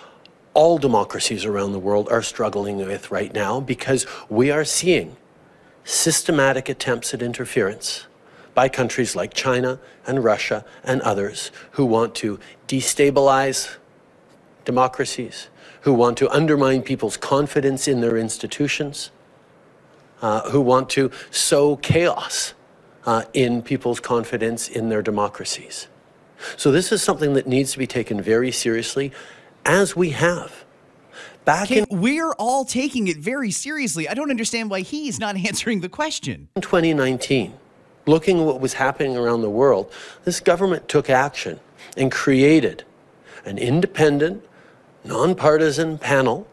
all 0.53 0.77
democracies 0.77 1.43
around 1.43 1.71
the 1.71 1.79
world 1.79 2.07
are 2.09 2.21
struggling 2.21 2.77
with 2.77 3.09
right 3.09 3.33
now 3.33 3.59
because 3.59 4.05
we 4.29 4.51
are 4.51 4.63
seeing 4.63 5.15
systematic 5.83 6.69
attempts 6.69 7.13
at 7.13 7.21
interference 7.21 8.05
by 8.53 8.69
countries 8.69 9.15
like 9.15 9.33
China 9.33 9.79
and 10.05 10.23
Russia 10.23 10.65
and 10.83 11.01
others 11.01 11.51
who 11.71 11.85
want 11.85 12.13
to 12.15 12.39
destabilize 12.67 13.77
democracies, 14.65 15.47
who 15.81 15.93
want 15.93 16.17
to 16.17 16.29
undermine 16.29 16.83
people's 16.83 17.17
confidence 17.17 17.87
in 17.87 18.01
their 18.01 18.17
institutions, 18.17 19.09
uh, 20.21 20.47
who 20.51 20.61
want 20.61 20.89
to 20.89 21.09
sow 21.31 21.75
chaos 21.77 22.53
uh, 23.09 23.23
in 23.33 23.63
people's 23.63 23.99
confidence 23.99 24.69
in 24.69 24.89
their 24.89 25.01
democracies. 25.01 25.87
So 26.57 26.71
this 26.71 26.91
is 26.91 27.01
something 27.01 27.33
that 27.33 27.47
needs 27.47 27.71
to 27.71 27.79
be 27.79 27.87
taken 27.87 28.21
very 28.21 28.51
seriously, 28.51 29.11
as 29.65 29.95
we 29.95 30.11
have. 30.11 30.63
Back 31.43 31.71
in 31.71 31.87
we're 31.89 32.33
all 32.33 32.65
taking 32.65 33.07
it 33.07 33.17
very 33.17 33.49
seriously. 33.49 34.07
I 34.07 34.13
don't 34.13 34.29
understand 34.29 34.69
why 34.69 34.81
he's 34.81 35.19
not 35.19 35.35
answering 35.47 35.81
the 35.81 35.89
question. 35.89 36.49
In 36.55 36.61
2019, 36.61 37.55
looking 38.05 38.41
at 38.41 38.45
what 38.45 38.61
was 38.61 38.73
happening 38.73 39.17
around 39.17 39.41
the 39.41 39.49
world, 39.49 39.91
this 40.23 40.39
government 40.39 40.87
took 40.87 41.09
action 41.09 41.59
and 41.97 42.11
created 42.11 42.83
an 43.43 43.57
independent, 43.57 44.45
nonpartisan 45.03 45.97
panel 45.97 46.45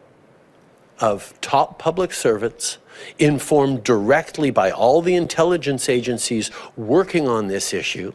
of 0.99 1.39
top 1.39 1.77
public 1.77 2.13
servants 2.13 2.79
informed 3.19 3.83
directly 3.83 4.51
by 4.51 4.71
all 4.71 5.01
the 5.01 5.15
intelligence 5.15 5.89
agencies 5.89 6.51
working 6.75 7.27
on 7.27 7.47
this 7.47 7.73
issue 7.73 8.13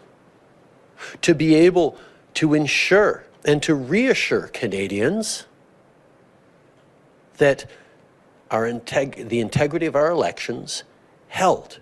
to 1.21 1.35
be 1.35 1.55
able 1.55 1.97
to 2.35 2.55
ensure 2.55 3.25
and 3.45 3.63
to 3.63 3.75
reassure 3.75 4.49
Canadians 4.49 5.47
that 7.39 7.67
our 8.51 8.65
integ- 8.65 9.29
the 9.29 9.41
integrity 9.41 9.87
of 9.87 9.97
our 9.97 10.11
elections 10.11 10.85
held. 11.29 11.81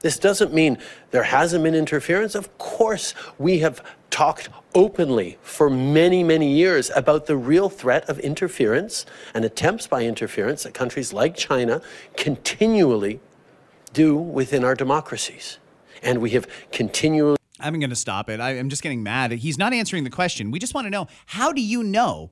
This 0.00 0.18
doesn't 0.18 0.52
mean 0.52 0.76
there 1.12 1.22
hasn't 1.22 1.64
been 1.64 1.74
interference. 1.74 2.34
Of 2.34 2.58
course, 2.58 3.14
we 3.38 3.60
have 3.60 3.82
talked 4.14 4.48
openly 4.76 5.36
for 5.42 5.68
many, 5.68 6.22
many 6.22 6.54
years 6.54 6.88
about 6.94 7.26
the 7.26 7.36
real 7.36 7.68
threat 7.68 8.08
of 8.08 8.16
interference 8.20 9.04
and 9.34 9.44
attempts 9.44 9.88
by 9.88 10.04
interference 10.04 10.62
that 10.62 10.72
countries 10.72 11.12
like 11.12 11.34
China 11.34 11.82
continually 12.16 13.18
do 13.92 14.16
within 14.16 14.62
our 14.62 14.76
democracies. 14.76 15.58
And 16.00 16.20
we 16.20 16.30
have 16.30 16.46
continually. 16.70 17.36
I'm 17.58 17.80
going 17.80 17.90
to 17.90 17.96
stop 17.96 18.30
it. 18.30 18.38
I, 18.38 18.50
am 18.52 18.68
just 18.68 18.84
getting 18.84 19.02
mad. 19.02 19.32
He's 19.32 19.58
not 19.58 19.72
answering 19.72 20.04
the 20.04 20.10
question. 20.10 20.52
We 20.52 20.60
just 20.60 20.74
want 20.74 20.84
to 20.84 20.90
know 20.90 21.08
how 21.26 21.52
do 21.52 21.60
you 21.60 21.82
know 21.82 22.30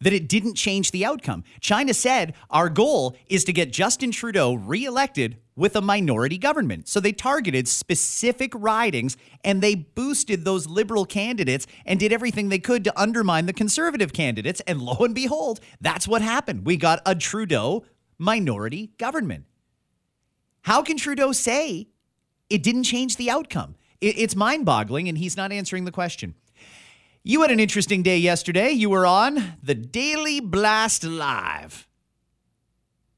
that 0.00 0.12
it 0.12 0.28
didn't 0.28 0.56
change 0.56 0.90
the 0.90 1.04
outcome? 1.04 1.44
China 1.60 1.94
said 1.94 2.34
our 2.50 2.68
goal 2.68 3.14
is 3.28 3.44
to 3.44 3.52
get 3.52 3.72
Justin 3.72 4.10
Trudeau 4.10 4.54
reelected 4.54 5.36
with 5.58 5.74
a 5.74 5.80
minority 5.82 6.38
government. 6.38 6.86
So 6.88 7.00
they 7.00 7.12
targeted 7.12 7.66
specific 7.66 8.52
ridings 8.54 9.16
and 9.42 9.60
they 9.60 9.74
boosted 9.74 10.44
those 10.44 10.68
liberal 10.68 11.04
candidates 11.04 11.66
and 11.84 11.98
did 11.98 12.12
everything 12.12 12.48
they 12.48 12.60
could 12.60 12.84
to 12.84 13.00
undermine 13.00 13.46
the 13.46 13.52
conservative 13.52 14.12
candidates. 14.12 14.60
And 14.66 14.80
lo 14.80 14.96
and 15.00 15.14
behold, 15.14 15.58
that's 15.80 16.06
what 16.06 16.22
happened. 16.22 16.64
We 16.64 16.76
got 16.76 17.02
a 17.04 17.16
Trudeau 17.16 17.84
minority 18.18 18.92
government. 18.98 19.46
How 20.62 20.82
can 20.82 20.96
Trudeau 20.96 21.32
say 21.32 21.88
it 22.48 22.62
didn't 22.62 22.84
change 22.84 23.16
the 23.16 23.28
outcome? 23.28 23.74
It's 24.00 24.36
mind 24.36 24.64
boggling, 24.64 25.08
and 25.08 25.18
he's 25.18 25.36
not 25.36 25.50
answering 25.50 25.84
the 25.84 25.90
question. 25.90 26.36
You 27.24 27.42
had 27.42 27.50
an 27.50 27.58
interesting 27.58 28.04
day 28.04 28.18
yesterday. 28.18 28.70
You 28.70 28.90
were 28.90 29.04
on 29.04 29.54
the 29.60 29.74
Daily 29.74 30.38
Blast 30.38 31.02
Live. 31.02 31.87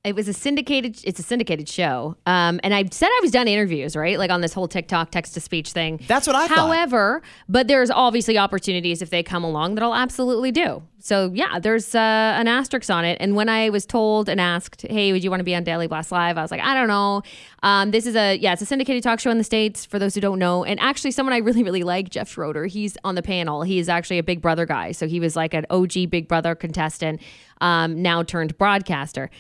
It 0.03 0.15
was 0.15 0.29
a 0.29 0.33
syndicated 0.33 0.99
it's 1.05 1.21
a 1.21 1.23
syndicated 1.23 1.69
show. 1.69 2.17
Um, 2.27 2.59
and 2.63 2.73
i 2.73 2.85
said 2.91 3.09
i 3.09 3.19
was 3.21 3.31
done 3.31 3.49
interviews 3.49 3.95
right? 3.95 4.19
Like 4.19 4.31
on 4.31 4.41
this 4.41 4.53
whole 4.53 4.69
tiktok 4.69 5.11
text 5.11 5.35
to 5.35 5.41
speech 5.41 5.73
thing. 5.73 6.01
That's 6.07 6.27
what 6.27 6.37
I 6.37 6.47
thought. 6.49 6.57
however 6.57 7.23
but 7.49 7.69
there's 7.69 7.91
obviously 7.91 8.39
opportunities 8.39 9.03
if 9.03 9.11
they 9.11 9.23
come 9.23 9.45
along 9.45 9.75
that 9.75 9.85
i'll 9.85 9.95
absolutely 9.95 10.53
do. 10.53 10.83
So 11.01 11.31
yeah 11.35 11.59
there's 11.59 11.95
uh, 11.95 11.99
an 11.99 12.49
asterisk 12.49 12.89
on 12.91 13.05
it. 13.05 13.19
And 13.21 13.37
when 13.37 13.49
i 13.51 13.69
was 13.69 13.85
told 13.85 14.29
and 14.29 14.41
asked 14.41 14.87
hey 14.89 15.13
would 15.13 15.23
you 15.23 15.31
want 15.31 15.41
to 15.41 15.45
be 15.45 15.55
on 15.55 15.65
daily 15.65 15.87
blast 15.87 16.11
live? 16.13 16.39
I 16.39 16.43
was 16.43 16.51
like 16.51 16.63
i 16.63 16.75
don't 16.75 16.89
know. 16.89 17.23
Um, 17.63 17.91
this 17.91 18.07
is 18.07 18.17
a 18.17 18.37
yeah 18.37 18.55
it's 18.55 18.63
a 18.63 18.67
syndicated 18.67 19.03
talk 19.03 19.21
show 19.21 19.31
in 19.31 19.39
the 19.39 19.45
states 19.45 19.85
for 19.85 19.99
those 19.99 20.15
who 20.15 20.23
don't 20.23 20.39
know. 20.39 20.65
And 20.65 20.81
actually 20.81 21.11
someone 21.11 21.35
i 21.35 21.39
really 21.39 21.63
really 21.63 21.83
like 21.83 22.09
jeff 22.09 22.31
schroeder 22.31 22.65
he's 22.67 22.97
on 23.05 23.17
the 23.17 23.23
panel. 23.23 23.63
He's 23.63 23.89
actually 23.91 24.19
a 24.19 24.23
big 24.25 24.41
brother 24.41 24.65
guy. 24.65 24.93
So 24.93 25.07
he 25.07 25.21
was 25.21 25.37
like 25.37 25.53
an 25.53 25.67
og 25.69 25.93
big 26.09 26.27
brother 26.27 26.55
contestant 26.55 27.21
um, 27.61 28.01
now 28.01 28.23
turned 28.23 28.57
broadcaster 28.57 29.31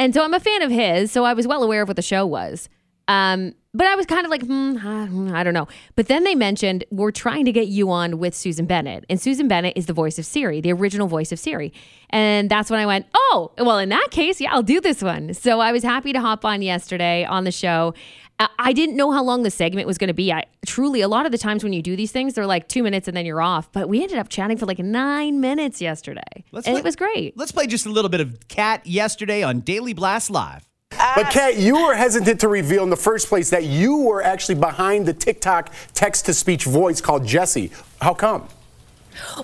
and 0.00 0.14
so 0.14 0.24
I'm 0.24 0.32
a 0.32 0.40
fan 0.40 0.62
of 0.62 0.70
his, 0.70 1.12
so 1.12 1.24
I 1.24 1.34
was 1.34 1.46
well 1.46 1.62
aware 1.62 1.82
of 1.82 1.88
what 1.88 1.96
the 1.96 2.02
show 2.02 2.24
was. 2.24 2.70
Um, 3.06 3.54
but 3.74 3.86
I 3.86 3.94
was 3.96 4.06
kind 4.06 4.24
of 4.24 4.30
like, 4.30 4.42
hmm, 4.42 5.30
I 5.34 5.44
don't 5.44 5.52
know. 5.52 5.68
But 5.94 6.08
then 6.08 6.24
they 6.24 6.34
mentioned 6.34 6.84
we're 6.90 7.10
trying 7.10 7.44
to 7.44 7.52
get 7.52 7.68
you 7.68 7.90
on 7.90 8.18
with 8.18 8.34
Susan 8.34 8.64
Bennett, 8.64 9.04
and 9.10 9.20
Susan 9.20 9.46
Bennett 9.46 9.74
is 9.76 9.84
the 9.84 9.92
voice 9.92 10.18
of 10.18 10.24
Siri, 10.24 10.62
the 10.62 10.72
original 10.72 11.06
voice 11.06 11.32
of 11.32 11.38
Siri. 11.38 11.70
And 12.08 12.50
that's 12.50 12.70
when 12.70 12.80
I 12.80 12.86
went, 12.86 13.08
oh, 13.12 13.52
well, 13.58 13.78
in 13.78 13.90
that 13.90 14.08
case, 14.10 14.40
yeah, 14.40 14.54
I'll 14.54 14.62
do 14.62 14.80
this 14.80 15.02
one. 15.02 15.34
So 15.34 15.60
I 15.60 15.70
was 15.70 15.82
happy 15.82 16.14
to 16.14 16.20
hop 16.20 16.46
on 16.46 16.62
yesterday 16.62 17.26
on 17.26 17.44
the 17.44 17.52
show. 17.52 17.92
I- 18.40 18.48
I 18.58 18.72
didn't 18.72 18.96
know 18.96 19.12
how 19.12 19.22
long 19.22 19.42
the 19.42 19.50
segment 19.50 19.86
was 19.86 19.98
going 19.98 20.08
to 20.08 20.14
be. 20.14 20.32
I 20.32 20.44
truly, 20.66 21.00
a 21.02 21.08
lot 21.08 21.26
of 21.26 21.32
the 21.32 21.38
times 21.38 21.62
when 21.62 21.72
you 21.72 21.82
do 21.82 21.94
these 21.94 22.10
things, 22.10 22.34
they're 22.34 22.46
like 22.46 22.66
two 22.68 22.82
minutes 22.82 23.06
and 23.06 23.16
then 23.16 23.24
you're 23.26 23.40
off. 23.42 23.70
But 23.70 23.88
we 23.88 24.02
ended 24.02 24.18
up 24.18 24.28
chatting 24.28 24.56
for 24.56 24.66
like 24.66 24.78
nine 24.78 25.40
minutes 25.40 25.80
yesterday, 25.80 26.22
and 26.66 26.74
play- 26.74 26.80
it 26.80 26.84
was 26.84 26.96
great. 26.96 27.36
Let's 27.36 27.52
play 27.52 27.66
just 27.66 27.86
a 27.86 27.90
little 27.90 28.08
bit 28.08 28.20
of 28.20 28.48
Kat 28.48 28.86
yesterday 28.86 29.42
on 29.42 29.60
Daily 29.60 29.92
Blast 29.92 30.30
Live. 30.30 30.66
But 30.90 31.30
Kat, 31.30 31.56
you 31.56 31.74
were 31.86 31.94
hesitant 31.94 32.40
to 32.40 32.48
reveal 32.48 32.82
in 32.82 32.90
the 32.90 32.96
first 32.96 33.28
place 33.28 33.48
that 33.50 33.64
you 33.64 33.98
were 33.98 34.22
actually 34.22 34.56
behind 34.56 35.06
the 35.06 35.12
TikTok 35.14 35.72
text 35.94 36.26
to 36.26 36.34
speech 36.34 36.64
voice 36.64 37.00
called 37.00 37.26
Jessie. 37.26 37.70
How 38.00 38.12
come? 38.14 38.48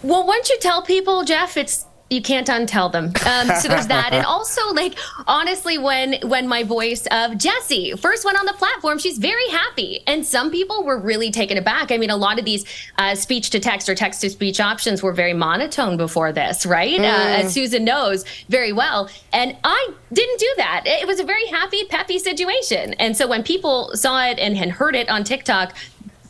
Well, 0.03 0.27
once 0.27 0.51
you 0.51 0.59
tell 0.61 0.83
people, 0.83 1.25
Jeff, 1.25 1.57
it's 1.57 1.85
you 2.09 2.23
can't 2.23 2.47
untell 2.47 2.91
them. 2.91 3.07
Um, 3.27 3.57
so 3.61 3.69
there's 3.69 3.89
that, 3.89 4.13
and 4.13 4.25
also 4.27 4.73
like 4.73 4.97
honestly, 5.27 5.77
when 5.77 6.17
when 6.23 6.47
my 6.47 6.63
voice 6.63 7.07
of 7.11 7.37
Jessie 7.37 7.95
first 7.97 8.25
went 8.25 8.39
on 8.39 8.47
the 8.47 8.53
platform, 8.53 8.99
she's 8.99 9.19
very 9.19 9.49
happy, 9.49 10.01
and 10.07 10.25
some 10.25 10.51
people 10.51 10.85
were 10.85 10.99
really 10.99 11.31
taken 11.31 11.59
aback. 11.59 11.91
I 11.91 11.97
mean, 11.97 12.11
a 12.11 12.17
lot 12.17 12.39
of 12.39 12.45
these 12.45 12.65
uh, 12.99 13.15
speech 13.17 13.51
to 13.51 13.61
text 13.61 13.89
or 13.89 13.95
text 13.95 14.21
to 14.21 14.31
speech 14.31 14.61
options 14.61 15.03
were 15.03 15.13
very 15.13 15.35
monotone 15.35 15.97
before 15.97 16.33
this, 16.33 16.65
right? 16.65 17.01
Uh, 17.01 17.43
as 17.43 17.53
Susan 17.53 17.85
knows 17.85 18.25
very 18.49 18.73
well, 18.73 19.11
and 19.33 19.57
I 19.65 19.91
didn't 20.13 20.39
do 20.39 20.53
that. 20.59 20.83
It 20.87 21.07
was 21.07 21.19
a 21.19 21.25
very 21.25 21.47
happy, 21.47 21.85
peppy 21.87 22.19
situation, 22.21 22.95
and 22.95 23.17
so 23.17 23.27
when 23.27 23.43
people 23.43 23.91
saw 23.95 24.25
it 24.27 24.39
and, 24.39 24.57
and 24.57 24.71
heard 24.71 24.95
it 24.95 25.09
on 25.09 25.25
TikTok, 25.25 25.75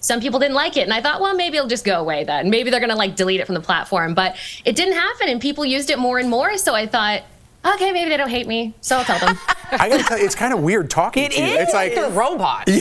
some 0.06 0.20
people 0.20 0.38
didn't 0.38 0.54
like 0.54 0.76
it 0.76 0.82
and 0.82 0.92
i 0.92 1.00
thought 1.00 1.20
well 1.20 1.34
maybe 1.34 1.56
it'll 1.56 1.68
just 1.68 1.84
go 1.84 1.98
away 2.00 2.22
then 2.24 2.48
maybe 2.48 2.70
they're 2.70 2.80
going 2.80 2.90
to 2.90 2.96
like 2.96 3.16
delete 3.16 3.40
it 3.40 3.46
from 3.46 3.54
the 3.54 3.60
platform 3.60 4.14
but 4.14 4.36
it 4.64 4.76
didn't 4.76 4.94
happen 4.94 5.28
and 5.28 5.40
people 5.40 5.64
used 5.64 5.90
it 5.90 5.98
more 5.98 6.18
and 6.18 6.30
more 6.30 6.56
so 6.56 6.74
i 6.74 6.86
thought 6.86 7.22
okay 7.64 7.90
maybe 7.92 8.08
they 8.08 8.16
don't 8.16 8.30
hate 8.30 8.46
me 8.46 8.72
so 8.80 8.96
i'll 8.98 9.04
tell 9.04 9.18
them 9.18 9.36
I 9.72 9.88
gotta 9.88 10.04
tell 10.04 10.16
you, 10.16 10.24
it's 10.24 10.36
kind 10.36 10.54
of 10.54 10.60
weird 10.62 10.88
talking 10.88 11.24
It 11.24 11.32
to 11.32 11.40
you. 11.40 11.46
is 11.54 11.62
It's 11.62 11.74
like 11.74 11.96
a 11.96 12.08
robot. 12.10 12.64
Yeah, 12.68 12.80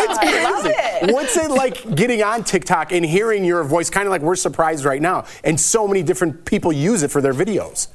it's 0.00 0.18
crazy. 0.18 0.42
love 0.42 0.66
it. 0.66 1.14
What's 1.14 1.36
it 1.36 1.48
like 1.48 1.94
getting 1.94 2.24
on 2.24 2.42
TikTok 2.42 2.90
and 2.90 3.04
hearing 3.06 3.44
your 3.44 3.62
voice? 3.62 3.88
Kind 3.88 4.08
of 4.08 4.10
like 4.10 4.20
we're 4.20 4.34
surprised 4.34 4.84
right 4.84 5.00
now, 5.00 5.26
and 5.44 5.60
so 5.60 5.86
many 5.86 6.02
different 6.02 6.44
people 6.44 6.72
use 6.72 7.04
it 7.04 7.12
for 7.12 7.20
their 7.20 7.32
videos. 7.32 7.86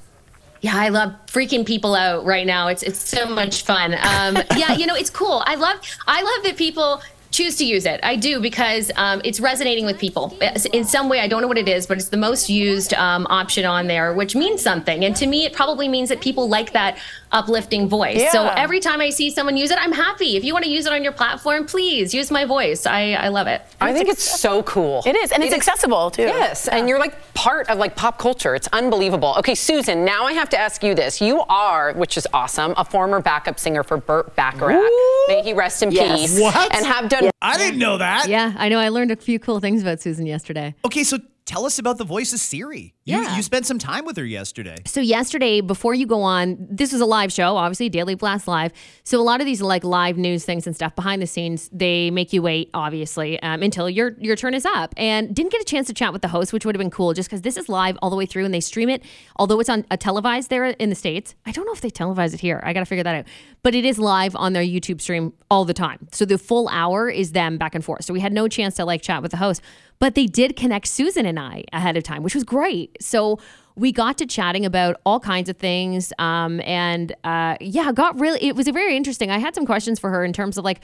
yeah 0.62 0.71
i 0.75 0.88
love 0.88 1.12
freaking 1.27 1.65
people 1.65 1.95
out 1.95 2.24
right 2.25 2.45
now 2.48 2.69
it's 2.69 2.81
it's 2.83 2.98
so 3.00 3.25
much 3.25 3.63
fun 3.63 3.93
um, 3.93 4.38
yeah 4.57 4.71
you 4.74 4.86
know 4.86 4.95
it's 4.95 5.09
cool 5.09 5.43
i 5.45 5.55
love 5.55 5.77
i 6.07 6.21
love 6.21 6.43
that 6.45 6.55
people 6.55 7.01
choose 7.31 7.55
to 7.57 7.65
use 7.65 7.86
it. 7.86 8.00
I 8.03 8.15
do 8.15 8.39
because 8.39 8.91
um, 8.95 9.21
it's 9.24 9.39
resonating 9.39 9.86
with 9.86 10.00
people. 10.00 10.38
In 10.74 10.83
some 10.83 11.09
way 11.09 11.19
i 11.19 11.27
don't 11.27 11.41
know 11.41 11.48
what 11.48 11.57
it 11.57 11.67
is 11.67 11.86
but 11.86 11.98
it's 11.98 12.09
the 12.09 12.17
most 12.17 12.50
used 12.50 12.93
um, 12.93 13.27
option 13.29 13.65
on 13.65 13.88
there 13.88 14.13
which 14.13 14.36
means 14.36 14.62
something. 14.62 15.05
And 15.05 15.15
to 15.17 15.27
me 15.27 15.45
it 15.45 15.53
probably 15.53 15.88
means 15.88 16.09
that 16.09 16.21
people 16.21 16.50
like 16.50 16.74
that 16.74 16.98
uplifting 17.31 17.88
voice 17.88 18.31
so 18.31 18.48
every 18.48 18.79
time 18.79 19.01
i 19.01 19.09
see 19.09 19.29
someone 19.29 19.55
use 19.55 19.71
it 19.71 19.77
i'm 19.79 19.91
happy 19.91 20.36
if 20.36 20.43
you 20.43 20.53
want 20.53 20.65
to 20.65 20.71
use 20.71 20.86
it 20.86 20.93
on 20.93 21.03
your 21.03 21.12
platform 21.13 21.65
please 21.65 22.13
use 22.13 22.31
my 22.31 22.43
voice 22.45 22.86
i, 22.86 23.13
I 23.13 23.27
love 23.27 23.48
it 23.48 23.62
I 23.81 23.93
think 23.93 24.09
it's 24.09 24.24
so 24.24 24.62
cool. 24.63 25.01
It 25.05 25.15
is, 25.15 25.31
and 25.31 25.41
it's 25.41 25.53
accessible 25.53 26.12
too. 26.12 26.24
Yes, 26.24 26.67
and 26.67 26.89
you're 26.89 27.00
like 27.00 27.33
part 27.33 27.69
of 27.69 27.77
like 27.77 27.95
pop 27.95 28.19
culture. 28.19 28.53
It's 28.53 28.67
unbelievable. 28.74 29.36
Okay, 29.39 29.55
Susan, 29.55 30.03
now 30.03 30.25
I 30.25 30.33
have 30.33 30.50
to 30.50 30.57
ask 30.59 30.83
you 30.83 30.93
this. 30.93 31.21
You 31.21 31.41
are, 31.48 31.93
which 31.93 32.17
is 32.17 32.27
awesome, 32.33 32.74
a 32.75 32.83
former 32.83 33.21
backup 33.21 33.57
singer 33.57 33.83
for 33.83 33.95
Burt 33.98 34.36
Bacharach. 34.36 34.83
May 35.29 35.41
he 35.45 35.53
rest 35.53 35.81
in 35.81 35.91
Yes. 35.91 36.19
peace. 36.19 36.39
What? 36.41 36.75
And 36.75 36.86
have 36.86 37.07
done 37.07 37.29
I 37.41 37.57
didn't 37.57 37.79
know 37.79 37.98
that. 38.00 38.27
yeah 38.27 38.53
i 38.57 38.67
know 38.67 38.79
i 38.79 38.89
learned 38.89 39.12
a 39.12 39.15
few 39.15 39.39
cool 39.39 39.62
things 39.62 39.81
about 39.81 40.01
susan 40.01 40.25
yesterday 40.25 40.75
Okay, 40.83 41.05
so 41.05 41.17
tell 41.49 41.65
us 41.65 41.79
about 41.79 41.97
the 41.97 42.03
voice 42.03 42.31
of 42.31 42.39
Siri. 42.39 42.93
You, 43.05 43.23
Yeah. 43.23 43.35
you 43.35 43.41
spent 43.41 43.65
some 43.65 43.79
time 43.79 44.05
with 44.05 44.15
her 44.17 44.25
yesterday. 44.25 44.75
So 44.85 45.01
yesterday, 45.01 45.61
before 45.61 45.95
you 45.95 46.05
go 46.05 46.21
on, 46.21 46.67
this 46.69 46.91
was 46.93 47.01
a 47.01 47.07
live 47.07 47.31
show, 47.33 47.57
obviously 47.57 47.89
Daily 47.89 48.13
Blast 48.13 48.47
Live. 48.47 48.71
So 49.03 49.19
a 49.19 49.23
lot 49.23 49.39
of 49.41 49.47
these 49.47 49.59
like 49.59 49.83
live 49.83 50.15
news 50.15 50.45
things 50.45 50.67
and 50.67 50.75
stuff 50.75 50.95
behind 50.95 51.23
the 51.23 51.25
scenes, 51.25 51.67
they 51.73 52.11
make 52.11 52.31
you 52.33 52.43
wait, 52.43 52.69
obviously, 52.75 53.41
um, 53.41 53.63
until 53.63 53.89
your 53.89 54.15
your 54.19 54.35
turn 54.35 54.53
is 54.53 54.63
up. 54.63 54.93
And 54.95 55.35
didn't 55.35 55.51
get 55.51 55.59
a 55.59 55.65
chance 55.65 55.87
to 55.87 55.93
chat 55.93 56.13
with 56.13 56.21
the 56.21 56.27
host, 56.27 56.53
which 56.53 56.65
would 56.65 56.75
have 56.75 56.79
been 56.79 56.91
cool, 56.91 57.13
just 57.15 57.27
because 57.29 57.41
this 57.41 57.57
is 57.57 57.67
live 57.67 57.97
all 58.03 58.11
the 58.11 58.15
way 58.15 58.27
through, 58.27 58.45
and 58.45 58.53
they 58.53 58.59
stream 58.61 58.87
it. 58.89 59.01
Although 59.37 59.59
it's 59.59 59.69
on 59.69 59.85
a 59.89 59.97
televised 59.97 60.51
there 60.51 60.65
in 60.65 60.89
the 60.89 60.95
states, 60.95 61.33
I 61.47 61.51
don't 61.51 61.65
know 61.65 61.73
if 61.73 61.81
they 61.81 61.89
televise 61.89 62.35
it 62.35 62.41
here. 62.41 62.61
I 62.63 62.73
got 62.73 62.81
to 62.81 62.85
figure 62.85 63.03
that 63.03 63.15
out. 63.15 63.25
But 63.63 63.73
it 63.73 63.85
is 63.85 63.97
live 63.97 64.35
on 64.35 64.53
their 64.53 64.63
YouTube 64.63 65.01
stream 65.01 65.33
all 65.49 65.65
the 65.65 65.73
time. 65.73 66.07
So 66.11 66.25
the 66.25 66.37
full 66.37 66.69
hour 66.69 67.09
is 67.09 67.31
them 67.31 67.57
back 67.57 67.73
and 67.73 67.83
forth. 67.83 68.05
So 68.05 68.13
we 68.13 68.19
had 68.19 68.33
no 68.33 68.47
chance 68.47 68.75
to 68.75 68.85
like 68.85 69.01
chat 69.01 69.21
with 69.23 69.31
the 69.31 69.37
host, 69.37 69.61
but 69.99 70.15
they 70.15 70.25
did 70.25 70.55
connect 70.55 70.87
Susan 70.87 71.25
and 71.25 71.39
I 71.39 71.63
ahead 71.73 71.97
of 71.97 72.03
time, 72.03 72.23
which 72.23 72.35
was 72.35 72.43
great. 72.43 72.97
So 73.01 73.39
we 73.75 73.91
got 73.91 74.17
to 74.17 74.25
chatting 74.25 74.65
about 74.65 74.99
all 75.05 75.19
kinds 75.19 75.49
of 75.49 75.57
things. 75.57 76.11
Um, 76.19 76.61
and 76.61 77.13
uh, 77.23 77.57
yeah, 77.61 77.91
got 77.91 78.19
really, 78.19 78.41
it 78.43 78.55
was 78.55 78.67
very 78.67 78.95
interesting. 78.95 79.31
I 79.31 79.37
had 79.37 79.55
some 79.55 79.65
questions 79.65 79.99
for 79.99 80.09
her 80.09 80.23
in 80.23 80.33
terms 80.33 80.57
of 80.57 80.65
like, 80.65 80.81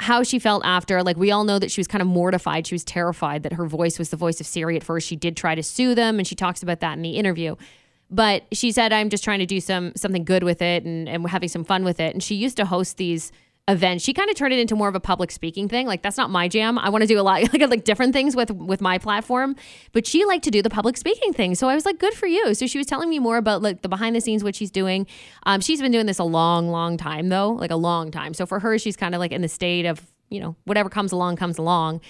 how 0.00 0.24
she 0.24 0.40
felt 0.40 0.64
after. 0.64 1.02
Like, 1.02 1.16
we 1.16 1.30
all 1.30 1.44
know 1.44 1.58
that 1.60 1.70
she 1.70 1.80
was 1.80 1.86
kind 1.86 2.02
of 2.02 2.08
mortified. 2.08 2.66
She 2.66 2.74
was 2.74 2.84
terrified 2.84 3.44
that 3.44 3.52
her 3.52 3.66
voice 3.66 3.96
was 3.98 4.10
the 4.10 4.16
voice 4.16 4.40
of 4.40 4.46
Siri 4.46 4.76
at 4.76 4.82
first. 4.82 5.06
She 5.06 5.14
did 5.14 5.36
try 5.36 5.54
to 5.54 5.62
sue 5.62 5.94
them, 5.94 6.18
and 6.18 6.26
she 6.26 6.34
talks 6.34 6.64
about 6.64 6.80
that 6.80 6.94
in 6.94 7.02
the 7.02 7.10
interview. 7.10 7.54
But 8.10 8.42
she 8.52 8.72
said, 8.72 8.92
I'm 8.92 9.08
just 9.08 9.24
trying 9.24 9.38
to 9.38 9.46
do 9.46 9.60
some 9.60 9.92
something 9.96 10.24
good 10.24 10.42
with 10.42 10.60
it 10.62 10.84
and, 10.84 11.08
and 11.08 11.26
having 11.28 11.48
some 11.48 11.64
fun 11.64 11.84
with 11.84 12.00
it. 12.00 12.12
And 12.12 12.22
she 12.22 12.34
used 12.34 12.56
to 12.56 12.66
host 12.66 12.96
these 12.96 13.32
events. 13.66 14.04
She 14.04 14.12
kind 14.12 14.28
of 14.28 14.36
turned 14.36 14.52
it 14.52 14.58
into 14.58 14.76
more 14.76 14.88
of 14.88 14.94
a 14.94 15.00
public 15.00 15.30
speaking 15.30 15.68
thing. 15.68 15.86
Like 15.86 16.02
that's 16.02 16.16
not 16.16 16.30
my 16.30 16.48
jam. 16.48 16.78
I 16.78 16.90
want 16.90 17.02
to 17.02 17.08
do 17.08 17.18
a 17.18 17.22
lot 17.22 17.42
like 17.52 17.62
like 17.62 17.84
different 17.84 18.12
things 18.12 18.36
with 18.36 18.50
with 18.50 18.80
my 18.80 18.98
platform. 18.98 19.56
But 19.92 20.06
she 20.06 20.24
liked 20.24 20.44
to 20.44 20.50
do 20.50 20.62
the 20.62 20.70
public 20.70 20.96
speaking 20.96 21.32
thing. 21.32 21.54
So 21.54 21.68
I 21.68 21.74
was 21.74 21.86
like, 21.86 21.98
good 21.98 22.14
for 22.14 22.26
you. 22.26 22.54
So 22.54 22.66
she 22.66 22.78
was 22.78 22.86
telling 22.86 23.08
me 23.08 23.18
more 23.18 23.36
about 23.36 23.62
like 23.62 23.82
the 23.82 23.88
behind 23.88 24.14
the 24.16 24.20
scenes 24.20 24.44
what 24.44 24.54
she's 24.54 24.70
doing. 24.70 25.06
Um, 25.44 25.60
she's 25.60 25.80
been 25.80 25.92
doing 25.92 26.06
this 26.06 26.18
a 26.18 26.24
long, 26.24 26.68
long 26.68 26.96
time 26.96 27.28
though, 27.28 27.52
like 27.52 27.70
a 27.70 27.76
long 27.76 28.10
time. 28.10 28.34
So 28.34 28.46
for 28.46 28.60
her, 28.60 28.78
she's 28.78 28.96
kind 28.96 29.14
of 29.14 29.18
like 29.18 29.32
in 29.32 29.42
the 29.42 29.48
state 29.48 29.86
of 29.86 30.00
you 30.28 30.40
know 30.40 30.56
whatever 30.64 30.88
comes 30.88 31.12
along 31.12 31.36
comes 31.36 31.58
along. 31.58 32.00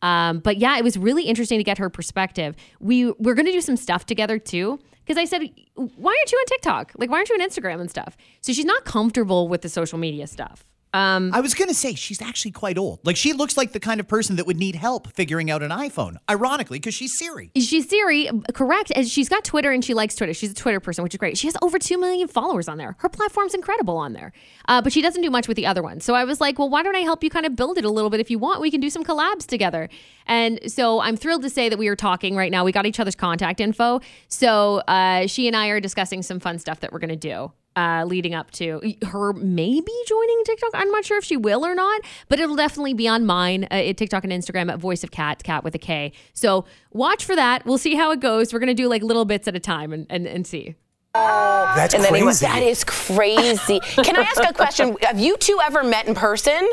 Um, 0.00 0.40
but 0.40 0.56
yeah, 0.56 0.78
it 0.78 0.84
was 0.84 0.96
really 0.96 1.24
interesting 1.24 1.58
to 1.58 1.64
get 1.64 1.78
her 1.78 1.90
perspective. 1.90 2.56
We 2.80 3.12
we're 3.12 3.34
gonna 3.34 3.52
do 3.52 3.60
some 3.60 3.76
stuff 3.76 4.06
together 4.06 4.38
too. 4.38 4.78
Because 5.04 5.18
I 5.18 5.24
said, 5.24 5.50
why 5.74 6.16
aren't 6.16 6.30
you 6.30 6.38
on 6.38 6.46
TikTok? 6.46 6.92
Like, 6.96 7.10
why 7.10 7.16
aren't 7.16 7.28
you 7.28 7.34
on 7.34 7.40
Instagram 7.40 7.80
and 7.80 7.90
stuff? 7.90 8.16
So 8.40 8.52
she's 8.52 8.64
not 8.64 8.84
comfortable 8.84 9.48
with 9.48 9.62
the 9.62 9.68
social 9.68 9.98
media 9.98 10.28
stuff. 10.28 10.64
Um, 10.94 11.32
I 11.32 11.40
was 11.40 11.54
going 11.54 11.68
to 11.68 11.74
say, 11.74 11.94
she's 11.94 12.20
actually 12.20 12.50
quite 12.50 12.76
old. 12.76 13.00
Like, 13.04 13.16
she 13.16 13.32
looks 13.32 13.56
like 13.56 13.72
the 13.72 13.80
kind 13.80 14.00
of 14.00 14.08
person 14.08 14.36
that 14.36 14.46
would 14.46 14.58
need 14.58 14.74
help 14.74 15.12
figuring 15.14 15.50
out 15.50 15.62
an 15.62 15.70
iPhone, 15.70 16.16
ironically, 16.30 16.78
because 16.78 16.94
she's 16.94 17.16
Siri. 17.18 17.50
She's 17.56 17.88
Siri, 17.88 18.28
correct. 18.52 18.92
And 18.94 19.06
she's 19.08 19.28
got 19.28 19.44
Twitter 19.44 19.70
and 19.70 19.84
she 19.84 19.94
likes 19.94 20.14
Twitter. 20.14 20.34
She's 20.34 20.50
a 20.50 20.54
Twitter 20.54 20.80
person, 20.80 21.02
which 21.02 21.14
is 21.14 21.18
great. 21.18 21.38
She 21.38 21.46
has 21.46 21.56
over 21.62 21.78
2 21.78 21.98
million 21.98 22.28
followers 22.28 22.68
on 22.68 22.78
there. 22.78 22.96
Her 22.98 23.08
platform's 23.08 23.54
incredible 23.54 23.96
on 23.96 24.12
there. 24.12 24.32
Uh, 24.68 24.82
but 24.82 24.92
she 24.92 25.00
doesn't 25.00 25.22
do 25.22 25.30
much 25.30 25.48
with 25.48 25.56
the 25.56 25.66
other 25.66 25.82
one. 25.82 26.00
So 26.00 26.14
I 26.14 26.24
was 26.24 26.40
like, 26.40 26.58
well, 26.58 26.68
why 26.68 26.82
don't 26.82 26.96
I 26.96 27.00
help 27.00 27.24
you 27.24 27.30
kind 27.30 27.46
of 27.46 27.56
build 27.56 27.78
it 27.78 27.84
a 27.84 27.90
little 27.90 28.10
bit? 28.10 28.20
If 28.20 28.30
you 28.30 28.38
want, 28.38 28.60
we 28.60 28.70
can 28.70 28.80
do 28.80 28.90
some 28.90 29.04
collabs 29.04 29.46
together. 29.46 29.88
And 30.26 30.60
so 30.70 31.00
I'm 31.00 31.16
thrilled 31.16 31.42
to 31.42 31.50
say 31.50 31.68
that 31.68 31.78
we 31.78 31.88
are 31.88 31.96
talking 31.96 32.36
right 32.36 32.50
now. 32.50 32.64
We 32.64 32.72
got 32.72 32.86
each 32.86 33.00
other's 33.00 33.16
contact 33.16 33.60
info. 33.60 34.00
So 34.28 34.78
uh, 34.88 35.26
she 35.26 35.46
and 35.46 35.56
I 35.56 35.68
are 35.68 35.80
discussing 35.80 36.22
some 36.22 36.38
fun 36.38 36.58
stuff 36.58 36.80
that 36.80 36.92
we're 36.92 36.98
going 36.98 37.10
to 37.10 37.16
do. 37.16 37.52
Uh, 37.74 38.04
leading 38.06 38.34
up 38.34 38.50
to 38.50 38.82
her 39.02 39.32
maybe 39.32 39.92
joining 40.06 40.42
TikTok. 40.44 40.70
I'm 40.74 40.90
not 40.90 41.06
sure 41.06 41.16
if 41.16 41.24
she 41.24 41.38
will 41.38 41.64
or 41.64 41.74
not, 41.74 42.02
but 42.28 42.38
it'll 42.38 42.54
definitely 42.54 42.92
be 42.92 43.08
on 43.08 43.24
mine 43.24 43.64
uh, 43.64 43.74
at 43.76 43.96
TikTok 43.96 44.24
and 44.24 44.32
Instagram 44.32 44.70
at 44.70 44.78
Voice 44.78 45.02
of 45.02 45.10
Kat, 45.10 45.42
Kat 45.42 45.64
with 45.64 45.74
a 45.74 45.78
K. 45.78 46.12
So 46.34 46.66
watch 46.92 47.24
for 47.24 47.34
that. 47.34 47.64
We'll 47.64 47.78
see 47.78 47.94
how 47.94 48.10
it 48.10 48.20
goes. 48.20 48.52
We're 48.52 48.58
gonna 48.58 48.74
do 48.74 48.88
like 48.88 49.02
little 49.02 49.24
bits 49.24 49.48
at 49.48 49.56
a 49.56 49.60
time 49.60 49.94
and 49.94 50.06
and, 50.10 50.26
and 50.26 50.46
see. 50.46 50.74
That's 51.14 51.94
and 51.94 52.04
then 52.04 52.14
he 52.14 52.22
went, 52.22 52.38
crazy. 52.38 52.46
that 52.46 52.62
is 52.62 52.84
crazy. 52.84 53.80
Can 53.80 54.16
I 54.16 54.22
ask 54.22 54.42
a 54.42 54.52
question? 54.52 54.96
Have 55.02 55.18
you 55.18 55.36
two 55.38 55.58
ever 55.64 55.82
met 55.82 56.06
in 56.06 56.14
person? 56.14 56.68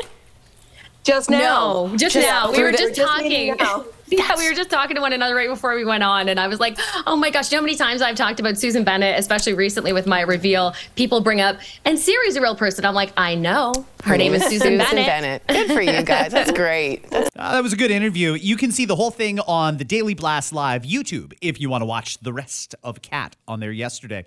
Just 1.02 1.30
now. 1.30 1.86
No, 1.88 1.96
just, 1.96 2.14
Just 2.14 2.28
now. 2.28 2.52
We 2.52 2.62
were 2.62 2.72
the- 2.72 2.78
just 2.78 2.94
just 2.94 3.22
meeting 3.22 3.56
talking. 3.56 3.90
Now. 4.10 4.16
Yeah, 4.18 4.36
we 4.36 4.48
were 4.48 4.54
just 4.54 4.70
talking 4.70 4.96
to 4.96 5.00
one 5.00 5.12
another 5.12 5.34
right 5.34 5.48
before 5.48 5.74
we 5.74 5.84
went 5.84 6.02
on, 6.02 6.28
and 6.28 6.38
I 6.40 6.48
was 6.48 6.60
like, 6.60 6.78
"Oh 7.06 7.16
my 7.16 7.30
gosh, 7.30 7.50
you 7.50 7.56
know 7.56 7.62
how 7.62 7.66
many 7.66 7.76
times 7.76 8.02
I've 8.02 8.16
talked 8.16 8.40
about 8.40 8.58
Susan 8.58 8.84
Bennett, 8.84 9.18
especially 9.18 9.54
recently 9.54 9.92
with 9.92 10.06
my 10.06 10.20
reveal. 10.22 10.74
People 10.96 11.20
bring 11.20 11.40
up, 11.40 11.58
and 11.84 11.98
Siri's 11.98 12.36
a 12.36 12.40
real 12.40 12.56
person. 12.56 12.84
I'm 12.84 12.94
like, 12.94 13.12
I 13.16 13.34
know. 13.34 13.72
Her 14.04 14.16
name 14.16 14.34
is 14.34 14.44
Susan, 14.46 14.78
Bennett. 14.78 15.46
Good 15.46 15.70
for 15.70 15.80
you 15.80 16.02
guys. 16.02 16.32
That's 16.32 16.50
great. 16.56 17.08
That's 17.10 17.30
Uh, 17.36 17.52
that 17.52 17.62
was 17.62 17.72
a 17.72 17.76
good 17.76 17.90
interview. 17.90 18.32
You 18.32 18.56
can 18.56 18.72
see 18.72 18.84
the 18.84 18.96
whole 18.96 19.10
thing 19.10 19.40
on 19.40 19.76
the 19.76 19.84
Daily 19.84 20.14
Blast 20.14 20.52
Live 20.52 20.82
YouTube 20.82 21.32
if 21.40 21.60
you 21.60 21.68
want 21.70 21.82
to 21.82 21.86
watch 21.86 22.18
the 22.18 22.32
rest 22.32 22.74
of 22.82 23.02
Kat 23.02 23.36
on 23.46 23.60
there 23.60 23.72
yesterday. 23.72 24.26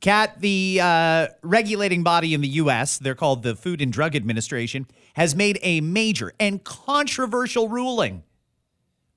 Kat, 0.00 0.40
the 0.40 0.78
uh, 0.82 1.28
regulating 1.42 2.02
body 2.02 2.34
in 2.34 2.42
the 2.42 2.48
U.S., 2.48 2.98
they're 2.98 3.14
called 3.14 3.42
the 3.42 3.56
Food 3.56 3.80
and 3.80 3.92
Drug 3.92 4.14
Administration, 4.14 4.86
has 5.14 5.34
made 5.34 5.58
a 5.62 5.80
major 5.80 6.32
and 6.38 6.62
controversial 6.62 7.68
ruling. 7.68 8.22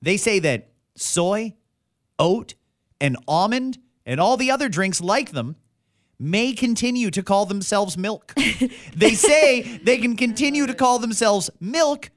They 0.02 0.16
say 0.16 0.38
that 0.40 0.70
soy, 0.96 1.54
oat, 2.18 2.54
and 3.00 3.16
almond, 3.26 3.78
and 4.06 4.20
all 4.20 4.36
the 4.36 4.50
other 4.50 4.68
drinks 4.68 5.00
like 5.00 5.32
them 5.32 5.56
may 6.18 6.52
continue 6.52 7.10
to 7.10 7.22
call 7.22 7.46
themselves 7.46 7.96
milk. 7.96 8.34
they 8.96 9.14
say 9.14 9.78
they 9.78 9.98
can 9.98 10.16
continue 10.16 10.66
to 10.66 10.74
call 10.74 10.98
themselves 10.98 11.50
milk 11.60 12.10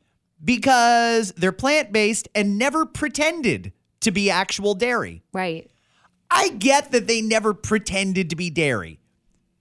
because 0.43 1.31
they're 1.33 1.53
plant 1.53 1.93
based 1.93 2.27
and 2.35 2.57
never 2.57 2.85
pretended 2.85 3.71
to 4.01 4.11
be 4.11 4.29
actual 4.29 4.75
dairy. 4.75 5.23
Right. 5.31 5.71
I 6.29 6.49
get 6.49 6.91
that 6.91 7.07
they 7.07 7.21
never 7.21 7.53
pretended 7.53 8.29
to 8.31 8.35
be 8.35 8.49
dairy. 8.49 8.99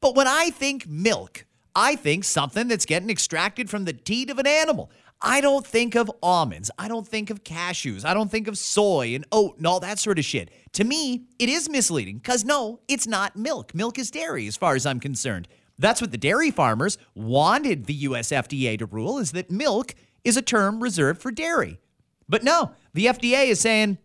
But 0.00 0.16
when 0.16 0.26
I 0.26 0.50
think 0.50 0.88
milk, 0.88 1.46
I 1.76 1.96
think 1.96 2.24
something 2.24 2.66
that's 2.66 2.86
getting 2.86 3.10
extracted 3.10 3.70
from 3.70 3.84
the 3.84 3.92
teat 3.92 4.30
of 4.30 4.38
an 4.38 4.46
animal. 4.46 4.90
I 5.24 5.40
don't 5.40 5.64
think 5.64 5.94
of 5.94 6.10
almonds. 6.20 6.70
I 6.78 6.88
don't 6.88 7.06
think 7.06 7.30
of 7.30 7.44
cashews. 7.44 8.04
I 8.04 8.12
don't 8.12 8.30
think 8.30 8.48
of 8.48 8.58
soy 8.58 9.14
and 9.14 9.24
oat 9.30 9.56
and 9.56 9.66
all 9.66 9.78
that 9.80 10.00
sort 10.00 10.18
of 10.18 10.24
shit. 10.24 10.50
To 10.72 10.84
me, 10.84 11.26
it 11.38 11.48
is 11.48 11.68
misleading 11.68 12.18
because 12.18 12.44
no, 12.44 12.80
it's 12.88 13.06
not 13.06 13.36
milk. 13.36 13.74
Milk 13.74 13.98
is 13.98 14.10
dairy 14.10 14.48
as 14.48 14.56
far 14.56 14.74
as 14.74 14.84
I'm 14.84 14.98
concerned. 14.98 15.46
That's 15.78 16.00
what 16.00 16.10
the 16.10 16.18
dairy 16.18 16.50
farmers 16.50 16.98
wanted 17.14 17.86
the 17.86 17.94
US 17.94 18.30
FDA 18.30 18.76
to 18.78 18.86
rule 18.86 19.18
is 19.18 19.32
that 19.32 19.50
milk 19.50 19.94
is 20.24 20.36
a 20.36 20.42
term 20.42 20.82
reserved 20.82 21.22
for 21.22 21.30
dairy. 21.30 21.78
But 22.28 22.42
no, 22.42 22.72
the 22.94 23.06
FDA 23.06 23.46
is 23.46 23.60
saying, 23.60 23.98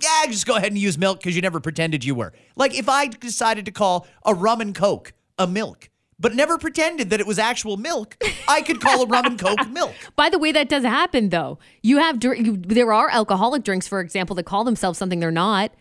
yeah, 0.00 0.26
just 0.26 0.46
go 0.46 0.56
ahead 0.56 0.72
and 0.72 0.78
use 0.78 0.98
milk 0.98 1.18
because 1.18 1.34
you 1.34 1.42
never 1.42 1.60
pretended 1.60 2.04
you 2.04 2.14
were. 2.14 2.32
Like 2.56 2.74
if 2.74 2.88
I 2.88 3.06
decided 3.06 3.64
to 3.66 3.72
call 3.72 4.06
a 4.24 4.34
rum 4.34 4.60
and 4.60 4.74
coke 4.74 5.12
a 5.38 5.46
milk, 5.46 5.88
but 6.20 6.34
never 6.34 6.58
pretended 6.58 7.10
that 7.10 7.20
it 7.20 7.26
was 7.26 7.38
actual 7.38 7.76
milk, 7.76 8.16
I 8.48 8.62
could 8.62 8.80
call 8.80 9.02
a 9.02 9.06
rum 9.06 9.26
and 9.26 9.38
coke 9.38 9.68
milk. 9.70 9.94
By 10.16 10.28
the 10.28 10.38
way, 10.38 10.52
that 10.52 10.68
does 10.68 10.84
happen 10.84 11.28
though. 11.28 11.58
You 11.82 11.98
have 11.98 12.22
you, 12.22 12.56
there 12.56 12.92
are 12.92 13.08
alcoholic 13.10 13.62
drinks, 13.64 13.86
for 13.86 14.00
example, 14.00 14.34
that 14.36 14.44
call 14.44 14.64
themselves 14.64 14.98
something 14.98 15.20
they're 15.20 15.30
not. 15.30 15.72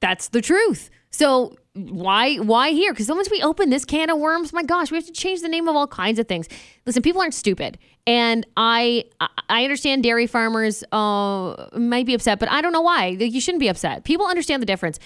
That's 0.00 0.28
the 0.28 0.40
truth. 0.40 0.90
So 1.10 1.56
why 1.74 2.36
why 2.36 2.70
here? 2.70 2.92
Because 2.92 3.08
once 3.08 3.30
we 3.30 3.40
open 3.42 3.70
this 3.70 3.84
can 3.84 4.10
of 4.10 4.18
worms, 4.18 4.52
my 4.52 4.62
gosh, 4.62 4.90
we 4.90 4.96
have 4.96 5.06
to 5.06 5.12
change 5.12 5.42
the 5.42 5.48
name 5.48 5.68
of 5.68 5.76
all 5.76 5.86
kinds 5.86 6.18
of 6.18 6.26
things. 6.28 6.48
Listen, 6.86 7.02
people 7.02 7.20
aren't 7.20 7.34
stupid, 7.34 7.78
and 8.06 8.44
I 8.56 9.04
I- 9.20 9.62
understand 9.64 10.02
dairy 10.02 10.26
farmers 10.26 10.82
uh, 10.92 11.68
might 11.76 12.04
be 12.04 12.14
upset, 12.14 12.38
but 12.40 12.50
I 12.50 12.60
don't 12.60 12.72
know 12.72 12.80
why. 12.80 13.06
You 13.06 13.40
shouldn't 13.40 13.60
be 13.60 13.68
upset. 13.68 14.04
People 14.04 14.26
understand 14.26 14.60
the 14.60 14.66
difference. 14.66 14.98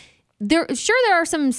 There, 0.45 0.67
sure, 0.75 0.97
there 1.07 1.15
are 1.15 1.25
some 1.25 1.53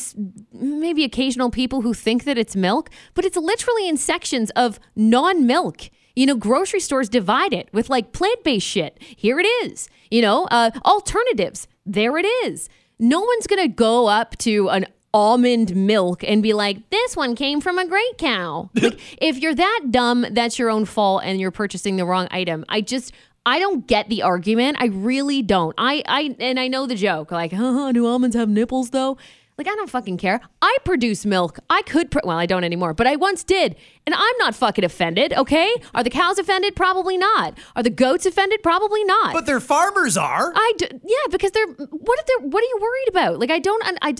maybe 0.51 1.05
occasional 1.05 1.49
people 1.49 1.81
who 1.81 1.93
think 1.93 2.25
that 2.25 2.37
it's 2.37 2.53
milk, 2.53 2.89
but 3.13 3.23
it's 3.23 3.37
literally 3.37 3.87
in 3.87 3.95
sections 3.95 4.49
of 4.57 4.77
non-milk. 4.93 5.89
You 6.17 6.25
know, 6.25 6.35
grocery 6.35 6.81
stores 6.81 7.07
divide 7.07 7.53
it 7.53 7.69
with 7.71 7.89
like 7.89 8.11
plant-based 8.11 8.67
shit. 8.67 8.97
Here 9.01 9.39
it 9.39 9.45
is. 9.63 9.87
You 10.11 10.21
know, 10.21 10.47
uh, 10.51 10.71
alternatives. 10.85 11.67
There 11.85 12.17
it 12.17 12.25
is. 12.45 12.67
No 12.99 13.21
one's 13.21 13.47
gonna 13.47 13.69
go 13.69 14.07
up 14.07 14.37
to 14.39 14.69
an 14.69 14.85
almond 15.13 15.75
milk 15.75 16.23
and 16.23 16.43
be 16.43 16.51
like, 16.53 16.89
"This 16.89 17.15
one 17.15 17.35
came 17.35 17.61
from 17.61 17.79
a 17.79 17.87
great 17.87 18.17
cow." 18.17 18.69
like, 18.81 18.99
if 19.17 19.37
you're 19.39 19.55
that 19.55 19.81
dumb, 19.91 20.25
that's 20.31 20.59
your 20.59 20.69
own 20.69 20.83
fault, 20.85 21.21
and 21.23 21.39
you're 21.39 21.51
purchasing 21.51 21.95
the 21.95 22.05
wrong 22.05 22.27
item. 22.31 22.65
I 22.67 22.81
just. 22.81 23.13
I 23.45 23.59
don't 23.59 23.85
get 23.87 24.09
the 24.09 24.21
argument. 24.21 24.77
I 24.79 24.85
really 24.85 25.41
don't. 25.41 25.73
I, 25.77 26.01
I 26.07 26.35
and 26.39 26.59
I 26.59 26.67
know 26.67 26.85
the 26.87 26.95
joke. 26.95 27.31
Like, 27.31 27.51
huh, 27.51 27.91
do 27.91 28.07
almonds 28.07 28.35
have 28.35 28.49
nipples 28.49 28.91
though? 28.91 29.17
Like, 29.57 29.67
I 29.67 29.75
don't 29.75 29.89
fucking 29.89 30.17
care. 30.17 30.41
I 30.63 30.77
produce 30.83 31.27
milk. 31.27 31.59
I 31.69 31.83
could, 31.83 32.09
pr- 32.09 32.21
well, 32.23 32.37
I 32.39 32.47
don't 32.47 32.63
anymore, 32.63 32.95
but 32.95 33.05
I 33.05 33.15
once 33.17 33.43
did. 33.43 33.75
And 34.07 34.15
I'm 34.15 34.37
not 34.39 34.55
fucking 34.55 34.83
offended, 34.83 35.31
okay? 35.33 35.75
Are 35.93 36.03
the 36.03 36.09
cows 36.09 36.39
offended? 36.39 36.75
Probably 36.75 37.19
not. 37.19 37.55
Are 37.75 37.83
the 37.83 37.91
goats 37.91 38.25
offended? 38.25 38.63
Probably 38.63 39.03
not. 39.03 39.31
But 39.31 39.45
their 39.45 39.59
farmers 39.59 40.17
are. 40.17 40.51
I 40.55 40.73
d- 40.77 40.87
yeah, 41.05 41.27
because 41.29 41.51
they're 41.51 41.67
what 41.67 42.19
if 42.19 42.25
they're 42.25 42.47
what 42.47 42.63
are 42.63 42.67
you 42.67 42.79
worried 42.81 43.09
about? 43.09 43.39
Like 43.39 43.51
I 43.51 43.59
don't 43.59 43.83
I, 43.85 44.09
I 44.09 44.15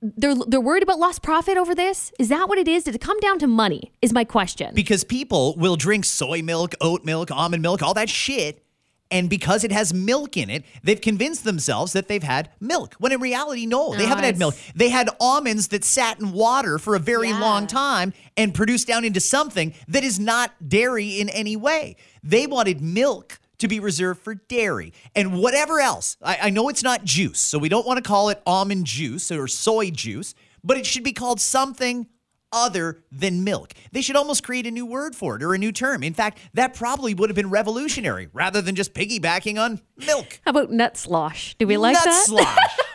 they're 0.00 0.34
they're 0.46 0.60
worried 0.60 0.82
about 0.82 0.98
lost 0.98 1.22
profit 1.22 1.58
over 1.58 1.74
this. 1.74 2.10
Is 2.18 2.28
that 2.30 2.48
what 2.48 2.56
it 2.56 2.66
is? 2.68 2.84
Did 2.84 2.94
it 2.94 3.00
come 3.02 3.20
down 3.20 3.38
to 3.40 3.46
money? 3.46 3.92
Is 4.00 4.14
my 4.14 4.24
question. 4.24 4.74
Because 4.74 5.04
people 5.04 5.54
will 5.58 5.76
drink 5.76 6.06
soy 6.06 6.40
milk, 6.40 6.74
oat 6.80 7.04
milk, 7.04 7.30
almond 7.30 7.62
milk, 7.62 7.82
all 7.82 7.92
that 7.94 8.08
shit. 8.08 8.64
And 9.10 9.30
because 9.30 9.64
it 9.64 9.72
has 9.72 9.94
milk 9.94 10.36
in 10.36 10.50
it, 10.50 10.64
they've 10.82 11.00
convinced 11.00 11.44
themselves 11.44 11.94
that 11.94 12.08
they've 12.08 12.22
had 12.22 12.50
milk. 12.60 12.94
When 12.98 13.10
in 13.10 13.20
reality, 13.20 13.64
no, 13.64 13.92
they 13.92 14.02
No, 14.02 14.08
haven't 14.08 14.24
had 14.24 14.38
milk. 14.38 14.54
They 14.74 14.90
had 14.90 15.08
almonds 15.18 15.68
that 15.68 15.82
sat 15.84 16.20
in 16.20 16.32
water 16.32 16.78
for 16.78 16.94
a 16.94 16.98
very 16.98 17.30
Yeah. 17.30 17.40
long 17.40 17.66
time 17.66 18.12
and 18.36 18.52
produced 18.54 18.86
down 18.86 19.04
into 19.06 19.20
something 19.20 19.72
that 19.88 20.04
is 20.04 20.18
not 20.20 20.68
dairy 20.68 21.18
in 21.20 21.30
any 21.30 21.56
way. 21.56 21.96
They 22.22 22.46
wanted 22.46 22.82
milk 22.82 23.40
to 23.58 23.66
be 23.66 23.80
reserved 23.80 24.20
for 24.22 24.34
dairy 24.34 24.92
and 25.16 25.38
whatever 25.38 25.80
else. 25.80 26.16
I, 26.22 26.38
I 26.42 26.50
know 26.50 26.68
it's 26.68 26.82
not 26.82 27.04
juice, 27.04 27.40
so 27.40 27.58
we 27.58 27.68
don't 27.70 27.86
want 27.86 27.96
to 27.96 28.06
call 28.06 28.28
it 28.28 28.42
almond 28.46 28.84
juice 28.84 29.32
or 29.32 29.48
soy 29.48 29.90
juice, 29.90 30.34
but 30.62 30.76
it 30.76 30.84
should 30.86 31.02
be 31.02 31.12
called 31.12 31.40
something 31.40 32.06
other 32.52 33.02
than 33.12 33.44
milk. 33.44 33.72
They 33.92 34.00
should 34.02 34.16
almost 34.16 34.42
create 34.42 34.66
a 34.66 34.70
new 34.70 34.86
word 34.86 35.14
for 35.14 35.36
it 35.36 35.42
or 35.42 35.54
a 35.54 35.58
new 35.58 35.72
term. 35.72 36.02
In 36.02 36.14
fact, 36.14 36.38
that 36.54 36.74
probably 36.74 37.14
would 37.14 37.30
have 37.30 37.36
been 37.36 37.50
revolutionary 37.50 38.28
rather 38.32 38.60
than 38.62 38.74
just 38.74 38.94
piggybacking 38.94 39.58
on 39.60 39.80
milk. 39.96 40.40
How 40.44 40.50
about 40.50 40.70
nut 40.70 40.96
slosh? 40.96 41.54
Do 41.58 41.66
we 41.66 41.76
like 41.76 41.94
Nut 41.94 42.04
that? 42.04 42.24
slosh. 42.26 42.78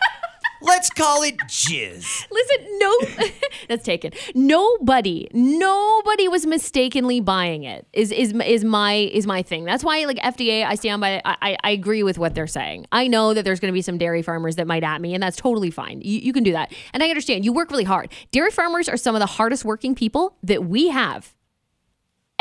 Let's 0.63 0.89
call 0.89 1.23
it 1.23 1.37
jizz. 1.39 2.25
Listen, 2.31 2.79
no, 2.79 2.97
that's 3.67 3.83
taken. 3.83 4.11
Nobody, 4.33 5.27
nobody 5.33 6.27
was 6.29 6.45
mistakenly 6.45 7.19
buying 7.19 7.63
it. 7.63 7.85
Is 7.91 8.11
is 8.11 8.33
is 8.45 8.63
my 8.63 8.93
is 8.93 9.27
my 9.27 9.43
thing. 9.43 9.65
That's 9.65 9.83
why, 9.83 10.05
like 10.05 10.17
FDA, 10.17 10.65
I 10.65 10.75
stand 10.75 11.01
by. 11.01 11.21
I 11.25 11.57
I, 11.61 11.71
agree 11.71 12.03
with 12.03 12.17
what 12.17 12.33
they're 12.33 12.47
saying. 12.47 12.85
I 12.91 13.07
know 13.07 13.33
that 13.33 13.43
there's 13.43 13.59
going 13.59 13.71
to 13.71 13.73
be 13.73 13.81
some 13.81 13.97
dairy 13.97 14.21
farmers 14.21 14.55
that 14.55 14.65
might 14.65 14.83
at 14.83 15.01
me, 15.01 15.13
and 15.13 15.21
that's 15.21 15.37
totally 15.37 15.71
fine. 15.71 16.01
You, 16.01 16.19
you 16.19 16.31
can 16.31 16.43
do 16.43 16.53
that, 16.53 16.73
and 16.93 17.03
I 17.03 17.09
understand. 17.09 17.43
You 17.43 17.51
work 17.51 17.69
really 17.69 17.83
hard. 17.83 18.11
Dairy 18.31 18.51
farmers 18.51 18.87
are 18.87 18.97
some 18.97 19.15
of 19.15 19.19
the 19.19 19.25
hardest 19.25 19.65
working 19.65 19.95
people 19.95 20.37
that 20.43 20.65
we 20.65 20.87
have 20.89 21.33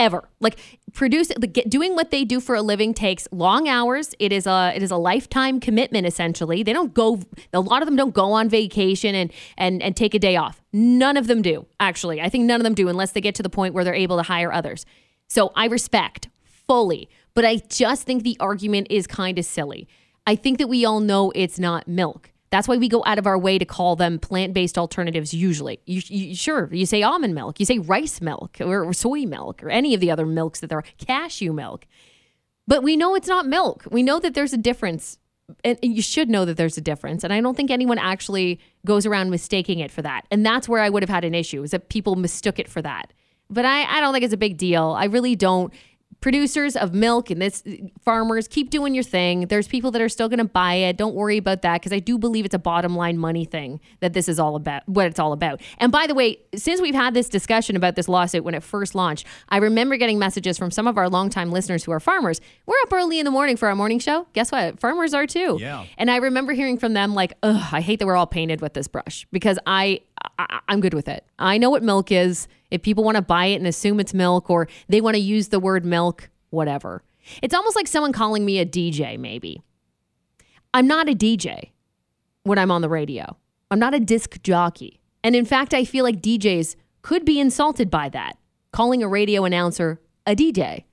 ever. 0.02 0.28
Like 0.40 0.58
produce 0.92 1.30
like, 1.38 1.64
doing 1.68 1.94
what 1.94 2.10
they 2.10 2.24
do 2.24 2.40
for 2.40 2.54
a 2.54 2.62
living 2.62 2.92
takes 2.92 3.28
long 3.30 3.68
hours. 3.68 4.14
It 4.18 4.32
is 4.32 4.46
a 4.46 4.72
it 4.74 4.82
is 4.82 4.90
a 4.90 4.96
lifetime 4.96 5.60
commitment 5.60 6.06
essentially. 6.06 6.62
They 6.62 6.72
don't 6.72 6.92
go 6.92 7.20
a 7.52 7.60
lot 7.60 7.82
of 7.82 7.86
them 7.86 7.96
don't 7.96 8.12
go 8.14 8.32
on 8.32 8.48
vacation 8.48 9.14
and 9.14 9.32
and 9.56 9.82
and 9.82 9.96
take 9.96 10.14
a 10.14 10.18
day 10.18 10.36
off. 10.36 10.60
None 10.72 11.16
of 11.16 11.26
them 11.28 11.40
do, 11.40 11.66
actually. 11.78 12.20
I 12.20 12.28
think 12.28 12.44
none 12.44 12.60
of 12.60 12.64
them 12.64 12.74
do 12.74 12.88
unless 12.88 13.12
they 13.12 13.20
get 13.20 13.34
to 13.36 13.42
the 13.42 13.50
point 13.50 13.74
where 13.74 13.84
they're 13.84 13.94
able 13.94 14.16
to 14.16 14.22
hire 14.22 14.52
others. 14.52 14.84
So 15.28 15.52
I 15.54 15.66
respect 15.66 16.28
fully, 16.44 17.08
but 17.34 17.44
I 17.44 17.56
just 17.68 18.02
think 18.02 18.22
the 18.22 18.36
argument 18.40 18.88
is 18.90 19.06
kind 19.06 19.38
of 19.38 19.44
silly. 19.44 19.88
I 20.26 20.36
think 20.36 20.58
that 20.58 20.68
we 20.68 20.84
all 20.84 21.00
know 21.00 21.32
it's 21.34 21.58
not 21.58 21.88
milk. 21.88 22.31
That's 22.52 22.68
why 22.68 22.76
we 22.76 22.86
go 22.86 23.02
out 23.06 23.18
of 23.18 23.26
our 23.26 23.38
way 23.38 23.58
to 23.58 23.64
call 23.64 23.96
them 23.96 24.18
plant-based 24.18 24.76
alternatives. 24.76 25.32
Usually, 25.32 25.80
you, 25.86 26.02
you 26.06 26.34
sure 26.34 26.68
you 26.70 26.84
say 26.84 27.02
almond 27.02 27.34
milk, 27.34 27.58
you 27.58 27.64
say 27.64 27.78
rice 27.78 28.20
milk 28.20 28.58
or, 28.60 28.84
or 28.84 28.92
soy 28.92 29.22
milk 29.22 29.62
or 29.62 29.70
any 29.70 29.94
of 29.94 30.00
the 30.00 30.10
other 30.10 30.26
milks 30.26 30.60
that 30.60 30.66
there 30.68 30.76
are, 30.78 30.84
cashew 30.98 31.54
milk. 31.54 31.86
But 32.68 32.82
we 32.82 32.94
know 32.94 33.14
it's 33.14 33.26
not 33.26 33.46
milk. 33.46 33.86
We 33.90 34.02
know 34.02 34.20
that 34.20 34.34
there's 34.34 34.52
a 34.52 34.58
difference, 34.58 35.16
and 35.64 35.78
you 35.80 36.02
should 36.02 36.28
know 36.28 36.44
that 36.44 36.58
there's 36.58 36.76
a 36.76 36.82
difference. 36.82 37.24
And 37.24 37.32
I 37.32 37.40
don't 37.40 37.56
think 37.56 37.70
anyone 37.70 37.96
actually 37.96 38.60
goes 38.84 39.06
around 39.06 39.30
mistaking 39.30 39.78
it 39.78 39.90
for 39.90 40.02
that. 40.02 40.26
And 40.30 40.44
that's 40.44 40.68
where 40.68 40.82
I 40.82 40.90
would 40.90 41.02
have 41.02 41.10
had 41.10 41.24
an 41.24 41.34
issue 41.34 41.62
is 41.62 41.70
that 41.70 41.88
people 41.88 42.16
mistook 42.16 42.58
it 42.58 42.68
for 42.68 42.82
that. 42.82 43.14
But 43.48 43.64
I, 43.64 43.84
I 43.84 44.00
don't 44.02 44.12
think 44.12 44.24
it's 44.24 44.34
a 44.34 44.38
big 44.38 44.58
deal. 44.58 44.90
I 44.90 45.06
really 45.06 45.36
don't. 45.36 45.72
Producers 46.20 46.76
of 46.76 46.94
milk 46.94 47.30
and 47.30 47.40
this 47.40 47.62
farmers 48.04 48.46
keep 48.46 48.70
doing 48.70 48.94
your 48.94 49.02
thing. 49.02 49.46
There's 49.46 49.66
people 49.66 49.90
that 49.92 50.02
are 50.02 50.08
still 50.08 50.28
going 50.28 50.38
to 50.38 50.44
buy 50.44 50.74
it. 50.74 50.96
Don't 50.96 51.14
worry 51.14 51.36
about 51.36 51.62
that 51.62 51.80
because 51.80 51.92
I 51.92 51.98
do 51.98 52.18
believe 52.18 52.44
it's 52.44 52.54
a 52.54 52.58
bottom 52.58 52.94
line 52.96 53.18
money 53.18 53.44
thing 53.44 53.80
that 54.00 54.12
this 54.12 54.28
is 54.28 54.38
all 54.38 54.54
about. 54.54 54.88
What 54.88 55.06
it's 55.06 55.18
all 55.18 55.32
about. 55.32 55.60
And 55.78 55.90
by 55.90 56.06
the 56.06 56.14
way, 56.14 56.38
since 56.54 56.80
we've 56.80 56.94
had 56.94 57.14
this 57.14 57.28
discussion 57.28 57.76
about 57.76 57.96
this 57.96 58.08
lawsuit 58.08 58.44
when 58.44 58.54
it 58.54 58.62
first 58.62 58.94
launched, 58.94 59.26
I 59.48 59.56
remember 59.58 59.96
getting 59.96 60.18
messages 60.18 60.58
from 60.58 60.70
some 60.70 60.86
of 60.86 60.98
our 60.98 61.08
longtime 61.08 61.50
listeners 61.50 61.84
who 61.84 61.92
are 61.92 62.00
farmers. 62.00 62.40
We're 62.66 62.80
up 62.82 62.92
early 62.92 63.18
in 63.18 63.24
the 63.24 63.30
morning 63.30 63.56
for 63.56 63.68
our 63.68 63.74
morning 63.74 63.98
show. 63.98 64.26
Guess 64.32 64.52
what? 64.52 64.78
Farmers 64.78 65.14
are 65.14 65.26
too. 65.26 65.58
Yeah. 65.60 65.84
And 65.98 66.10
I 66.10 66.16
remember 66.16 66.52
hearing 66.52 66.78
from 66.78 66.92
them 66.92 67.14
like, 67.14 67.32
"Ugh, 67.42 67.68
I 67.72 67.80
hate 67.80 67.98
that 67.98 68.06
we're 68.06 68.16
all 68.16 68.26
painted 68.26 68.60
with 68.60 68.74
this 68.74 68.86
brush 68.88 69.26
because 69.32 69.58
I 69.66 70.00
I- 70.38 70.60
I'm 70.68 70.80
good 70.80 70.94
with 70.94 71.08
it. 71.08 71.24
I 71.38 71.58
know 71.58 71.70
what 71.70 71.82
milk 71.82 72.10
is. 72.12 72.48
If 72.70 72.82
people 72.82 73.04
want 73.04 73.16
to 73.16 73.22
buy 73.22 73.46
it 73.46 73.56
and 73.56 73.66
assume 73.66 74.00
it's 74.00 74.14
milk 74.14 74.48
or 74.48 74.68
they 74.88 75.00
want 75.00 75.14
to 75.14 75.20
use 75.20 75.48
the 75.48 75.60
word 75.60 75.84
milk, 75.84 76.30
whatever. 76.50 77.02
It's 77.42 77.54
almost 77.54 77.76
like 77.76 77.86
someone 77.86 78.12
calling 78.12 78.44
me 78.44 78.58
a 78.58 78.66
DJ, 78.66 79.18
maybe. 79.18 79.62
I'm 80.74 80.86
not 80.86 81.08
a 81.08 81.14
DJ 81.14 81.70
when 82.44 82.58
I'm 82.58 82.70
on 82.70 82.80
the 82.80 82.88
radio. 82.88 83.36
I'm 83.70 83.78
not 83.78 83.94
a 83.94 84.00
disc 84.00 84.42
jockey. 84.42 85.00
And 85.22 85.36
in 85.36 85.44
fact, 85.44 85.74
I 85.74 85.84
feel 85.84 86.04
like 86.04 86.20
DJs 86.20 86.76
could 87.02 87.24
be 87.24 87.38
insulted 87.38 87.90
by 87.90 88.08
that, 88.08 88.38
calling 88.72 89.02
a 89.02 89.08
radio 89.08 89.44
announcer 89.44 90.00
a 90.26 90.34
DJ. 90.34 90.84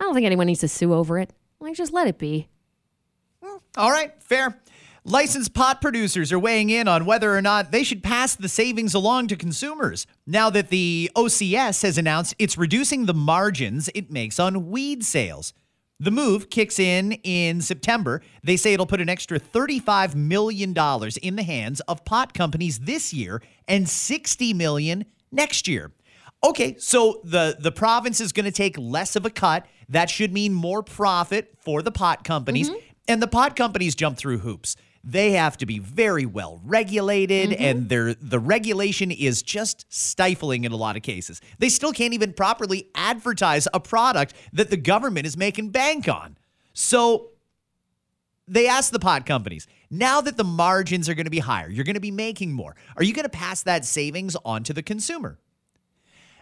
I 0.00 0.04
don't 0.04 0.14
think 0.14 0.26
anyone 0.26 0.46
needs 0.46 0.60
to 0.60 0.68
sue 0.68 0.92
over 0.94 1.18
it. 1.18 1.32
Like, 1.60 1.74
just 1.74 1.92
let 1.92 2.06
it 2.06 2.18
be. 2.18 2.48
All 3.76 3.90
right, 3.90 4.12
fair. 4.22 4.58
Licensed 5.08 5.54
pot 5.54 5.80
producers 5.80 6.32
are 6.32 6.38
weighing 6.38 6.68
in 6.68 6.88
on 6.88 7.06
whether 7.06 7.32
or 7.32 7.40
not 7.40 7.70
they 7.70 7.84
should 7.84 8.02
pass 8.02 8.34
the 8.34 8.48
savings 8.48 8.92
along 8.92 9.28
to 9.28 9.36
consumers 9.36 10.04
now 10.26 10.50
that 10.50 10.68
the 10.68 11.12
OCS 11.14 11.82
has 11.82 11.96
announced 11.96 12.34
it's 12.40 12.58
reducing 12.58 13.06
the 13.06 13.14
margins 13.14 13.88
it 13.94 14.10
makes 14.10 14.40
on 14.40 14.68
weed 14.68 15.04
sales. 15.04 15.52
The 16.00 16.10
move 16.10 16.50
kicks 16.50 16.80
in 16.80 17.12
in 17.22 17.60
September. 17.60 18.20
They 18.42 18.56
say 18.56 18.72
it'll 18.74 18.84
put 18.84 19.00
an 19.00 19.08
extra 19.08 19.38
$35 19.38 20.16
million 20.16 20.74
in 21.22 21.36
the 21.36 21.44
hands 21.44 21.78
of 21.82 22.04
pot 22.04 22.34
companies 22.34 22.80
this 22.80 23.14
year 23.14 23.40
and 23.68 23.88
60 23.88 24.54
million 24.54 25.04
next 25.30 25.68
year. 25.68 25.92
Okay, 26.42 26.74
so 26.78 27.20
the, 27.22 27.56
the 27.60 27.70
province 27.70 28.20
is 28.20 28.32
going 28.32 28.46
to 28.46 28.50
take 28.50 28.76
less 28.76 29.14
of 29.14 29.24
a 29.24 29.30
cut. 29.30 29.66
That 29.88 30.10
should 30.10 30.32
mean 30.32 30.52
more 30.52 30.82
profit 30.82 31.54
for 31.60 31.80
the 31.80 31.92
pot 31.92 32.24
companies. 32.24 32.70
Mm-hmm. 32.70 32.80
And 33.06 33.22
the 33.22 33.28
pot 33.28 33.54
companies 33.54 33.94
jump 33.94 34.18
through 34.18 34.38
hoops. 34.38 34.74
They 35.08 35.30
have 35.32 35.56
to 35.58 35.66
be 35.66 35.78
very 35.78 36.26
well 36.26 36.60
regulated, 36.64 37.52
and 37.52 37.88
their 37.88 38.14
the 38.14 38.40
regulation 38.40 39.12
is 39.12 39.40
just 39.40 39.86
stifling 39.88 40.64
in 40.64 40.72
a 40.72 40.76
lot 40.76 40.96
of 40.96 41.02
cases. 41.02 41.40
They 41.60 41.68
still 41.68 41.92
can't 41.92 42.12
even 42.12 42.32
properly 42.32 42.88
advertise 42.92 43.68
a 43.72 43.78
product 43.78 44.34
that 44.52 44.68
the 44.68 44.76
government 44.76 45.24
is 45.24 45.36
making 45.36 45.70
bank 45.70 46.08
on. 46.08 46.36
So 46.72 47.28
they 48.48 48.66
asked 48.66 48.90
the 48.90 48.98
pot 48.98 49.26
companies, 49.26 49.68
now 49.90 50.20
that 50.20 50.36
the 50.36 50.44
margins 50.44 51.08
are 51.08 51.14
going 51.14 51.26
to 51.26 51.30
be 51.30 51.38
higher, 51.38 51.68
you're 51.68 51.84
going 51.84 51.94
to 51.94 52.00
be 52.00 52.10
making 52.10 52.52
more. 52.52 52.74
Are 52.96 53.04
you 53.04 53.14
going 53.14 53.22
to 53.22 53.28
pass 53.28 53.62
that 53.62 53.84
savings 53.84 54.36
on 54.44 54.64
to 54.64 54.72
the 54.72 54.82
consumer? 54.82 55.38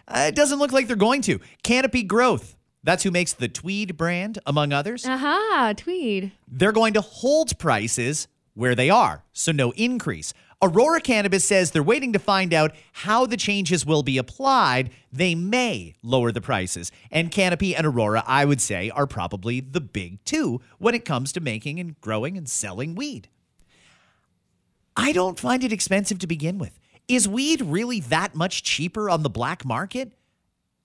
Uh, 0.07 0.25
it 0.29 0.35
doesn't 0.35 0.57
look 0.57 0.71
like 0.71 0.87
they're 0.87 0.95
going 0.95 1.21
to. 1.21 1.39
Canopy 1.61 2.01
Growth, 2.01 2.57
that's 2.83 3.03
who 3.03 3.11
makes 3.11 3.33
the 3.33 3.47
Tweed 3.47 3.95
brand, 3.95 4.39
among 4.47 4.73
others. 4.73 5.05
Aha, 5.05 5.73
Tweed. 5.77 6.31
They're 6.47 6.71
going 6.71 6.93
to 6.93 7.01
hold 7.01 7.57
prices 7.59 8.27
where 8.55 8.73
they 8.73 8.89
are, 8.89 9.23
so 9.31 9.51
no 9.51 9.71
increase. 9.71 10.33
Aurora 10.61 11.01
Cannabis 11.01 11.45
says 11.45 11.71
they're 11.71 11.83
waiting 11.83 12.13
to 12.13 12.19
find 12.19 12.53
out 12.53 12.73
how 12.93 13.25
the 13.25 13.37
changes 13.37 13.85
will 13.85 14.01
be 14.01 14.17
applied. 14.17 14.89
They 15.11 15.35
may 15.35 15.95
lower 16.01 16.31
the 16.31 16.41
prices. 16.41 16.91
And 17.11 17.29
Canopy 17.29 17.75
and 17.75 17.85
Aurora, 17.85 18.23
I 18.25 18.45
would 18.45 18.61
say, 18.61 18.89
are 18.89 19.05
probably 19.05 19.59
the 19.59 19.81
big 19.81 20.23
two 20.25 20.61
when 20.79 20.95
it 20.95 21.05
comes 21.05 21.31
to 21.33 21.39
making 21.39 21.79
and 21.79 21.99
growing 22.01 22.37
and 22.37 22.49
selling 22.49 22.95
weed. 22.95 23.27
I 24.95 25.11
don't 25.11 25.39
find 25.39 25.63
it 25.63 25.73
expensive 25.73 26.19
to 26.19 26.27
begin 26.27 26.57
with. 26.57 26.79
Is 27.07 27.27
weed 27.27 27.61
really 27.61 27.99
that 27.99 28.33
much 28.33 28.63
cheaper 28.63 29.09
on 29.09 29.23
the 29.23 29.29
black 29.29 29.65
market? 29.65 30.13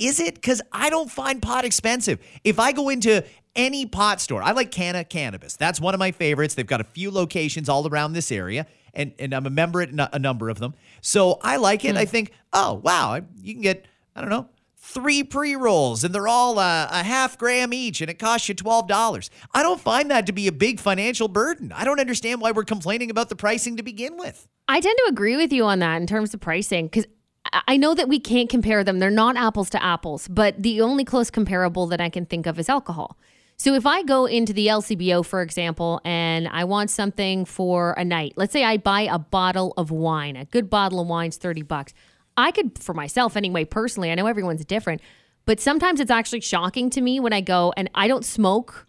Is 0.01 0.19
it? 0.19 0.35
Because 0.35 0.63
I 0.73 0.91
don't 0.91 1.11
find 1.11 1.43
pot 1.43 1.65
expensive. 1.65 2.19
If 2.43 2.59
I 2.59 2.73
go 2.73 2.89
into 2.89 3.23
any 3.55 3.85
pot 3.85 4.21
store, 4.21 4.43
I 4.43 4.53
like 4.53 4.71
Canna 4.71 5.05
Cabana. 5.05 5.39
That's 5.59 5.81
one 5.81 5.95
of 5.95 5.99
my 6.01 6.11
favorites. 6.11 6.55
They've 6.55 6.67
got 6.67 6.81
a 6.81 6.85
few 6.85 7.11
locations 7.11 7.69
all 7.69 7.87
around 7.87 8.15
this 8.15 8.33
area, 8.33 8.67
and, 8.95 9.13
and 9.19 9.35
I'm 9.35 9.47
a 9.47 9.51
member 9.51 9.83
at 9.83 9.91
a 9.91 10.19
number 10.19 10.49
of 10.49 10.59
them. 10.59 10.75
So 11.03 11.39
I 11.43 11.57
like 11.57 11.85
it. 11.85 11.97
I 11.97 12.07
think, 12.07 12.33
oh, 12.53 12.75
wow, 12.83 13.21
you 13.37 13.53
can 13.53 13.63
get, 13.63 13.87
I 14.17 14.23
don't 14.23 14.31
know, 14.31 14.49
three 14.77 15.23
pre 15.23 15.55
rolls, 15.55 16.03
and 16.03 16.15
they're 16.15 16.29
all 16.29 16.59
uh, 16.59 16.89
a 16.91 17.03
half 17.03 17.37
gram 17.37 17.75
each, 17.75 18.01
and 18.01 18.11
it 18.11 18.19
costs 18.19 18.49
you 18.49 18.55
$12. 18.55 19.31
I 19.53 19.63
don't 19.63 19.81
find 19.81 20.11
that 20.11 20.27
to 20.27 20.33
be 20.33 20.47
a 20.47 20.53
big 20.53 20.81
financial 20.81 21.29
burden. 21.29 21.73
I 21.73 21.85
don't 21.85 22.01
understand 22.01 22.41
why 22.41 22.53
we're 22.53 22.65
complaining 22.65 23.11
about 23.11 23.29
the 23.29 23.37
pricing 23.37 23.77
to 23.77 23.83
begin 23.83 24.17
with. 24.17 24.49
I 24.67 24.81
tend 24.81 24.97
to 25.05 25.11
agree 25.11 25.37
with 25.37 25.53
you 25.53 25.65
on 25.65 25.81
that 25.81 26.01
in 26.01 26.07
terms 26.07 26.33
of 26.33 26.41
pricing 26.41 26.87
because 26.87 27.07
I 27.53 27.77
know 27.77 27.95
that 27.95 28.09
we 28.09 28.21
can't 28.21 28.49
compare 28.49 28.85
them. 28.85 28.99
They're 28.99 29.11
not 29.11 29.37
apples 29.37 29.71
to 29.71 29.83
apples, 29.83 30.29
but 30.29 30.63
the 30.63 30.81
only 30.81 31.05
close 31.05 31.31
comparable 31.31 31.87
that 31.89 32.01
I 32.01 32.09
can 32.09 32.27
think 32.27 32.47
of 32.47 32.59
is 32.59 32.69
alcohol. 32.69 33.19
So 33.57 33.75
if 33.75 33.85
I 33.85 34.03
go 34.03 34.25
into 34.25 34.53
the 34.53 34.69
LCBO, 34.69 35.25
for 35.25 35.43
example, 35.43 36.01
and 36.05 36.49
I 36.49 36.65
want 36.65 36.89
something 36.89 37.45
for 37.45 37.93
a 37.93 38.05
night, 38.05 38.33
let's 38.37 38.53
say 38.53 38.65
I 38.65 38.79
buy 38.79 39.03
a 39.03 39.19
bottle 39.19 39.75
of 39.77 39.91
wine, 39.91 40.37
a 40.37 40.47
good 40.47 40.71
bottle 40.71 41.01
of 41.01 41.09
wine's 41.09 41.37
30 41.37 41.63
bucks. 41.63 41.93
I 42.37 42.53
could, 42.53 42.79
for 42.79 42.95
myself 42.95 43.37
anyway, 43.37 43.65
personally, 43.65 44.11
I 44.11 44.15
know 44.15 44.27
everyone's 44.27 44.65
different, 44.65 45.03
but 45.45 45.61
sometimes 45.61 46.01
it's 46.01 46.11
actually 46.11 46.41
shocking 46.41 46.89
to 46.91 47.01
me 47.01 47.21
when 47.21 47.33
I 47.33 47.43
go 47.43 47.75
and 47.77 47.91
I 47.95 48.09
don't 48.09 48.25
smoke, 48.25 48.87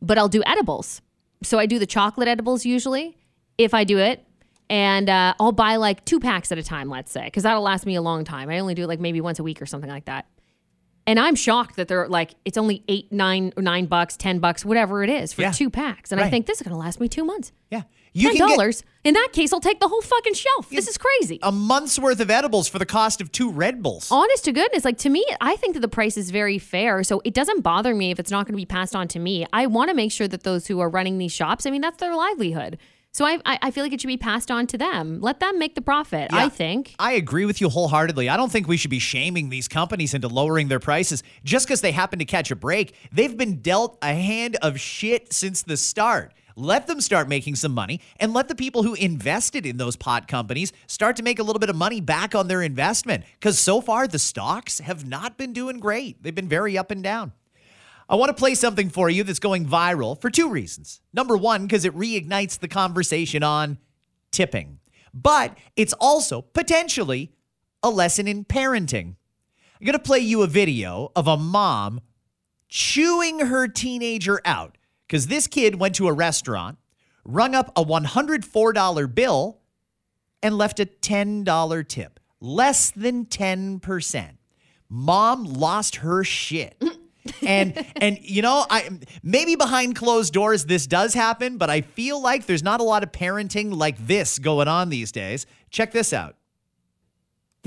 but 0.00 0.16
I'll 0.16 0.28
do 0.28 0.42
edibles. 0.46 1.02
So 1.42 1.58
I 1.58 1.66
do 1.66 1.78
the 1.78 1.86
chocolate 1.86 2.28
edibles 2.28 2.64
usually, 2.64 3.18
if 3.58 3.74
I 3.74 3.84
do 3.84 3.98
it 3.98 4.24
and 4.74 5.08
uh, 5.08 5.34
I'll 5.38 5.52
buy 5.52 5.76
like 5.76 6.04
two 6.04 6.18
packs 6.18 6.50
at 6.50 6.58
a 6.58 6.62
time, 6.64 6.88
let's 6.88 7.12
say, 7.12 7.26
because 7.26 7.44
that'll 7.44 7.62
last 7.62 7.86
me 7.86 7.94
a 7.94 8.02
long 8.02 8.24
time. 8.24 8.50
I 8.50 8.58
only 8.58 8.74
do 8.74 8.82
it 8.82 8.88
like 8.88 8.98
maybe 8.98 9.20
once 9.20 9.38
a 9.38 9.44
week 9.44 9.62
or 9.62 9.66
something 9.66 9.88
like 9.88 10.06
that. 10.06 10.26
And 11.06 11.20
I'm 11.20 11.36
shocked 11.36 11.76
that 11.76 11.86
they're 11.86 12.08
like, 12.08 12.34
it's 12.44 12.58
only 12.58 12.82
eight, 12.88 13.12
nine, 13.12 13.52
nine 13.56 13.86
bucks, 13.86 14.16
ten 14.16 14.40
bucks, 14.40 14.64
whatever 14.64 15.04
it 15.04 15.10
is 15.10 15.32
for 15.32 15.42
Yeah. 15.42 15.52
two 15.52 15.70
packs. 15.70 16.10
And 16.10 16.20
I 16.20 16.28
think 16.28 16.46
this 16.46 16.58
is 16.58 16.62
going 16.62 16.72
to 16.72 16.78
last 16.78 16.98
me 16.98 17.08
two 17.08 17.24
months. 17.24 17.52
Yeah. 17.70 17.82
You 18.14 18.30
Ten 18.30 18.38
get 18.38 18.48
dollars. 18.48 18.82
In 19.04 19.14
that 19.14 19.28
case, 19.32 19.52
I'll 19.52 19.60
take 19.60 19.78
the 19.80 19.88
whole 19.88 20.00
fucking 20.02 20.34
shelf. 20.34 20.70
This 20.70 20.88
is 20.88 20.96
crazy. 20.98 21.38
a 21.42 21.52
month's 21.52 21.98
worth 21.98 22.20
of 22.20 22.30
edibles 22.30 22.68
for 22.68 22.78
the 22.80 22.86
cost 22.86 23.20
of 23.20 23.30
two 23.30 23.50
Red 23.50 23.80
Bulls. 23.82 24.08
Honest 24.10 24.44
to 24.46 24.52
goodness, 24.52 24.84
like 24.84 24.98
to 24.98 25.08
me, 25.10 25.24
I 25.40 25.54
think 25.56 25.74
that 25.74 25.80
the 25.80 25.88
price 25.88 26.16
is 26.16 26.30
very 26.30 26.58
fair. 26.58 27.04
So 27.04 27.20
it 27.24 27.34
doesn't 27.34 27.60
bother 27.62 27.94
me 27.94 28.10
if 28.10 28.18
it's 28.18 28.30
not 28.30 28.46
going 28.46 28.54
to 28.54 28.56
be 28.56 28.66
passed 28.66 28.96
on 28.96 29.06
to 29.08 29.18
me. 29.20 29.46
I 29.52 29.66
want 29.66 29.90
to 29.90 29.94
make 29.94 30.10
sure 30.10 30.26
that 30.28 30.42
those 30.42 30.66
who 30.68 30.80
are 30.80 30.88
running 30.88 31.18
these 31.18 31.32
shops, 31.32 31.64
I 31.66 31.70
mean, 31.70 31.80
that's 31.82 31.98
their 31.98 32.14
livelihood. 32.16 32.78
So 33.14 33.24
I, 33.24 33.38
I, 33.46 33.58
I 33.62 33.70
feel 33.70 33.84
like 33.84 33.92
it 33.92 34.00
should 34.00 34.08
be 34.08 34.16
passed 34.16 34.50
on 34.50 34.66
to 34.66 34.76
them. 34.76 35.20
Let 35.20 35.38
them 35.38 35.56
make 35.56 35.76
the 35.76 35.80
profit, 35.80 36.32
I 36.32 36.48
think. 36.48 36.96
I 36.98 37.12
agree 37.12 37.44
with 37.44 37.60
you 37.60 37.68
wholeheartedly. 37.68 38.28
I 38.28 38.36
don't 38.36 38.50
think 38.50 38.66
we 38.66 38.76
should 38.76 38.90
be 38.90 38.98
shaming 38.98 39.50
these 39.50 39.68
companies 39.68 40.14
into 40.14 40.26
lowering 40.26 40.66
their 40.66 40.80
prices 40.80 41.22
just 41.44 41.66
because 41.68 41.80
they 41.80 41.92
happen 41.92 42.18
to 42.18 42.24
catch 42.24 42.50
a 42.50 42.56
break. 42.56 42.96
They've 43.12 43.36
been 43.36 43.60
dealt 43.60 43.98
a 44.02 44.14
hand 44.14 44.56
of 44.62 44.80
shit 44.80 45.32
since 45.32 45.62
the 45.62 45.76
start. 45.76 46.34
Let 46.56 46.88
them 46.88 47.00
start 47.00 47.28
making 47.28 47.54
some 47.54 47.72
money 47.72 48.00
and 48.18 48.34
let 48.34 48.48
the 48.48 48.54
people 48.56 48.82
who 48.82 48.94
invested 48.94 49.64
in 49.64 49.76
those 49.76 49.94
pot 49.94 50.26
companies 50.26 50.72
start 50.88 51.14
to 51.16 51.22
make 51.22 51.38
a 51.38 51.44
little 51.44 51.60
bit 51.60 51.70
of 51.70 51.76
money 51.76 52.00
back 52.00 52.34
on 52.34 52.48
their 52.48 52.62
investment. 52.62 53.24
Because 53.34 53.60
so 53.60 53.80
far, 53.80 54.08
the 54.08 54.18
stocks 54.18 54.80
have 54.80 55.06
not 55.06 55.38
been 55.38 55.52
doing 55.52 55.78
great. 55.78 56.20
They've 56.20 56.34
been 56.34 56.48
very 56.48 56.76
up 56.76 56.90
and 56.90 57.02
down. 57.02 57.32
I 58.08 58.16
want 58.16 58.28
to 58.28 58.34
play 58.34 58.54
something 58.54 58.90
for 58.90 59.08
you 59.08 59.24
that's 59.24 59.38
going 59.38 59.66
viral 59.66 60.20
for 60.20 60.30
two 60.30 60.48
reasons. 60.50 61.00
Number 61.12 61.36
one, 61.36 61.62
because 61.62 61.84
it 61.84 61.94
reignites 61.94 62.58
the 62.58 62.68
conversation 62.68 63.42
on 63.42 63.78
tipping, 64.30 64.78
but 65.12 65.56
it's 65.76 65.94
also 65.94 66.42
potentially 66.42 67.32
a 67.82 67.90
lesson 67.90 68.28
in 68.28 68.44
parenting. 68.44 69.16
I'm 69.80 69.86
going 69.86 69.92
to 69.92 69.98
play 69.98 70.18
you 70.18 70.42
a 70.42 70.46
video 70.46 71.12
of 71.16 71.26
a 71.26 71.36
mom 71.36 72.00
chewing 72.68 73.40
her 73.40 73.68
teenager 73.68 74.40
out 74.44 74.76
because 75.06 75.26
this 75.28 75.46
kid 75.46 75.76
went 75.76 75.94
to 75.96 76.08
a 76.08 76.12
restaurant, 76.12 76.78
rung 77.24 77.54
up 77.54 77.72
a 77.76 77.84
$104 77.84 79.14
bill, 79.14 79.58
and 80.42 80.58
left 80.58 80.80
a 80.80 80.86
$10 80.86 81.88
tip, 81.88 82.20
less 82.40 82.90
than 82.90 83.26
10%. 83.26 84.30
Mom 84.88 85.44
lost 85.44 85.96
her 85.96 86.22
shit. 86.22 86.82
and 87.42 87.86
and 87.96 88.18
you 88.20 88.42
know, 88.42 88.66
I 88.68 88.88
maybe 89.22 89.56
behind 89.56 89.96
closed 89.96 90.32
doors 90.32 90.64
this 90.66 90.86
does 90.86 91.14
happen, 91.14 91.58
but 91.58 91.70
I 91.70 91.80
feel 91.82 92.20
like 92.20 92.46
there's 92.46 92.62
not 92.62 92.80
a 92.80 92.84
lot 92.84 93.02
of 93.02 93.12
parenting 93.12 93.74
like 93.74 94.06
this 94.06 94.38
going 94.38 94.68
on 94.68 94.88
these 94.88 95.12
days. 95.12 95.46
Check 95.70 95.92
this 95.92 96.12
out. 96.12 96.36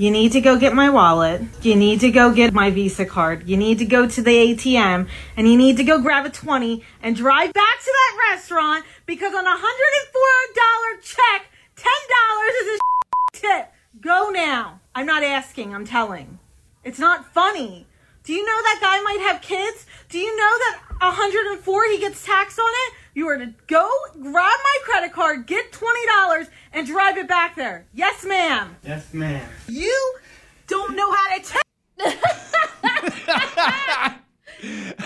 You 0.00 0.12
need 0.12 0.30
to 0.32 0.40
go 0.40 0.56
get 0.56 0.74
my 0.74 0.90
wallet. 0.90 1.42
You 1.62 1.74
need 1.74 1.98
to 2.00 2.12
go 2.12 2.32
get 2.32 2.54
my 2.54 2.70
Visa 2.70 3.04
card. 3.04 3.48
You 3.48 3.56
need 3.56 3.78
to 3.80 3.84
go 3.84 4.08
to 4.08 4.22
the 4.22 4.30
ATM 4.30 5.08
and 5.36 5.48
you 5.48 5.56
need 5.56 5.76
to 5.78 5.82
go 5.82 6.00
grab 6.00 6.24
a 6.24 6.30
20 6.30 6.84
and 7.02 7.16
drive 7.16 7.52
back 7.52 7.78
to 7.80 7.92
that 7.92 8.30
restaurant 8.30 8.84
because 9.06 9.34
on 9.34 9.44
a 9.44 9.50
$104 9.50 11.02
check, 11.02 11.50
$10 11.76 11.82
is 12.62 12.78
a 12.78 12.78
tip. 13.32 13.72
Go 14.00 14.30
now. 14.30 14.80
I'm 14.94 15.06
not 15.06 15.24
asking, 15.24 15.74
I'm 15.74 15.84
telling. 15.84 16.38
It's 16.84 17.00
not 17.00 17.34
funny. 17.34 17.87
Do 18.28 18.34
you 18.34 18.44
know 18.44 18.62
that 18.62 18.78
guy 18.82 19.00
might 19.00 19.20
have 19.20 19.40
kids? 19.40 19.86
Do 20.10 20.18
you 20.18 20.36
know 20.36 20.58
that 20.58 20.80
104 21.00 21.84
he 21.86 21.98
gets 21.98 22.26
taxed 22.26 22.58
on 22.58 22.68
it? 22.68 22.94
You 23.14 23.26
are 23.26 23.38
to 23.38 23.54
go 23.66 23.90
grab 24.12 24.34
my 24.34 24.78
credit 24.84 25.14
card, 25.14 25.46
get 25.46 25.72
$20 25.72 26.50
and 26.74 26.86
drive 26.86 27.16
it 27.16 27.26
back 27.26 27.56
there. 27.56 27.86
Yes, 27.94 28.26
ma'am. 28.26 28.76
Yes, 28.84 29.14
ma'am. 29.14 29.48
You 29.66 30.14
don't 30.66 30.94
know 30.94 31.10
how 31.10 31.38
to 31.38 31.42
tip. 31.42 31.62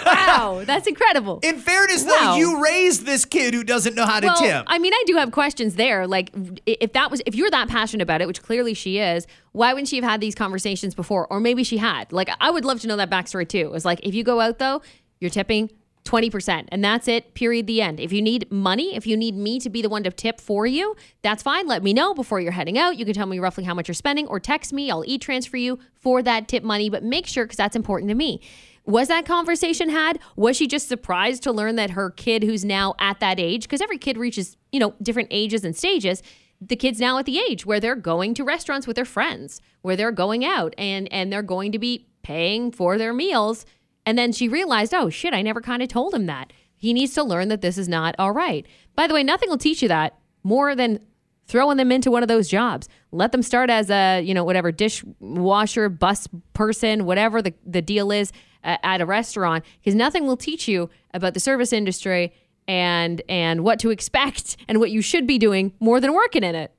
Wow, 0.06 0.62
that's 0.64 0.86
incredible. 0.86 1.40
In 1.42 1.58
fairness, 1.58 2.04
Wow. 2.04 2.10
though, 2.20 2.36
you 2.36 2.62
raised 2.62 3.04
this 3.06 3.24
kid 3.24 3.54
who 3.54 3.64
doesn't 3.64 3.94
know 3.94 4.06
how 4.06 4.20
to 4.20 4.26
well, 4.26 4.36
tip. 4.36 4.64
I 4.66 4.78
mean, 4.78 4.92
I 4.94 5.02
do 5.06 5.16
have 5.16 5.30
questions 5.32 5.74
there. 5.74 6.06
Like, 6.06 6.30
if 6.66 6.92
that 6.94 7.10
was, 7.10 7.22
if 7.26 7.34
you're 7.34 7.50
that 7.50 7.68
passionate 7.68 8.02
about 8.02 8.20
it, 8.22 8.26
which 8.26 8.42
clearly 8.42 8.74
she 8.74 8.98
is, 8.98 9.26
why 9.52 9.72
wouldn't 9.72 9.88
she 9.88 9.96
have 9.96 10.04
had 10.04 10.20
these 10.20 10.34
conversations 10.34 10.94
before? 10.94 11.26
Or 11.30 11.40
maybe 11.40 11.64
she 11.64 11.78
had. 11.78 12.12
Like, 12.12 12.30
I 12.40 12.50
would 12.50 12.64
love 12.64 12.80
to 12.80 12.86
know 12.86 12.96
that 12.96 13.10
backstory 13.10 13.48
too. 13.48 13.72
It's 13.74 13.84
like, 13.84 14.00
if 14.02 14.14
you 14.14 14.24
go 14.24 14.40
out 14.40 14.58
though, 14.58 14.82
you're 15.20 15.30
tipping 15.30 15.70
20%, 16.04 16.66
and 16.72 16.82
that's 16.82 17.06
it, 17.06 17.32
period, 17.34 17.68
the 17.68 17.80
end. 17.80 18.00
If 18.00 18.12
you 18.12 18.20
need 18.20 18.50
money, 18.50 18.96
if 18.96 19.06
you 19.06 19.16
need 19.16 19.36
me 19.36 19.60
to 19.60 19.70
be 19.70 19.82
the 19.82 19.88
one 19.88 20.02
to 20.02 20.10
tip 20.10 20.40
for 20.40 20.66
you, 20.66 20.96
that's 21.22 21.44
fine. 21.44 21.68
Let 21.68 21.84
me 21.84 21.92
know 21.92 22.12
before 22.12 22.40
you're 22.40 22.50
heading 22.50 22.76
out. 22.76 22.96
You 22.96 23.04
can 23.04 23.14
tell 23.14 23.26
me 23.26 23.38
roughly 23.38 23.62
how 23.62 23.72
much 23.72 23.86
you're 23.86 23.94
spending 23.94 24.26
or 24.26 24.40
text 24.40 24.72
me. 24.72 24.90
I'll 24.90 25.04
e 25.06 25.16
transfer 25.16 25.56
you 25.56 25.78
for 25.94 26.20
that 26.22 26.48
tip 26.48 26.64
money, 26.64 26.90
but 26.90 27.04
make 27.04 27.28
sure, 27.28 27.44
because 27.44 27.56
that's 27.56 27.76
important 27.76 28.08
to 28.08 28.16
me. 28.16 28.40
Was 28.84 29.08
that 29.08 29.24
conversation 29.24 29.90
had? 29.90 30.18
Was 30.34 30.56
she 30.56 30.66
just 30.66 30.88
surprised 30.88 31.42
to 31.44 31.52
learn 31.52 31.76
that 31.76 31.90
her 31.90 32.10
kid, 32.10 32.42
who's 32.42 32.64
now 32.64 32.94
at 32.98 33.20
that 33.20 33.38
age, 33.38 33.62
because 33.62 33.80
every 33.80 33.98
kid 33.98 34.16
reaches, 34.16 34.56
you 34.72 34.80
know, 34.80 34.94
different 35.00 35.28
ages 35.30 35.64
and 35.64 35.76
stages, 35.76 36.22
the 36.60 36.76
kid's 36.76 37.00
now 37.00 37.18
at 37.18 37.26
the 37.26 37.38
age 37.38 37.64
where 37.64 37.80
they're 37.80 37.94
going 37.94 38.34
to 38.34 38.44
restaurants 38.44 38.86
with 38.86 38.96
their 38.96 39.04
friends, 39.04 39.60
where 39.82 39.96
they're 39.96 40.12
going 40.12 40.44
out 40.44 40.74
and 40.78 41.12
and 41.12 41.32
they're 41.32 41.42
going 41.42 41.72
to 41.72 41.78
be 41.78 42.06
paying 42.22 42.70
for 42.72 42.98
their 42.98 43.12
meals. 43.12 43.66
And 44.04 44.18
then 44.18 44.32
she 44.32 44.48
realized, 44.48 44.92
oh 44.94 45.10
shit, 45.10 45.34
I 45.34 45.42
never 45.42 45.60
kind 45.60 45.82
of 45.82 45.88
told 45.88 46.14
him 46.14 46.26
that. 46.26 46.52
He 46.76 46.92
needs 46.92 47.14
to 47.14 47.22
learn 47.22 47.48
that 47.48 47.60
this 47.60 47.78
is 47.78 47.88
not 47.88 48.16
all 48.18 48.32
right. 48.32 48.66
By 48.96 49.06
the 49.06 49.14
way, 49.14 49.22
nothing 49.22 49.48
will 49.48 49.58
teach 49.58 49.82
you 49.82 49.88
that 49.88 50.18
more 50.42 50.74
than 50.74 50.98
throwing 51.46 51.76
them 51.76 51.92
into 51.92 52.10
one 52.10 52.22
of 52.22 52.28
those 52.28 52.48
jobs. 52.48 52.88
Let 53.12 53.30
them 53.30 53.42
start 53.42 53.70
as 53.70 53.90
a, 53.90 54.20
you 54.20 54.34
know, 54.34 54.42
whatever 54.42 54.72
dishwasher, 54.72 55.88
bus 55.88 56.28
person, 56.54 57.04
whatever 57.04 57.42
the, 57.42 57.54
the 57.64 57.82
deal 57.82 58.10
is 58.10 58.32
uh, 58.64 58.76
at 58.82 59.00
a 59.00 59.06
restaurant, 59.06 59.64
because 59.80 59.94
nothing 59.94 60.26
will 60.26 60.36
teach 60.36 60.68
you 60.68 60.90
about 61.14 61.34
the 61.34 61.40
service 61.40 61.72
industry 61.72 62.32
and 62.68 63.22
and 63.28 63.64
what 63.64 63.78
to 63.80 63.90
expect 63.90 64.56
and 64.68 64.78
what 64.78 64.90
you 64.90 65.02
should 65.02 65.26
be 65.26 65.38
doing 65.38 65.72
more 65.80 66.00
than 66.00 66.12
working 66.12 66.44
in 66.44 66.54
it. 66.54 66.72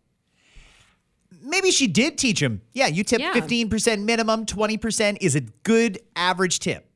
Maybe 1.45 1.71
she 1.71 1.87
did 1.87 2.17
teach 2.17 2.41
him. 2.41 2.61
Yeah, 2.71 2.87
you 2.87 3.03
tip 3.03 3.19
Yeah. 3.19 3.33
15% 3.33 4.03
minimum, 4.05 4.45
20% 4.45 5.17
is 5.19 5.35
a 5.35 5.41
good 5.41 5.99
average 6.15 6.59
tip. 6.59 6.89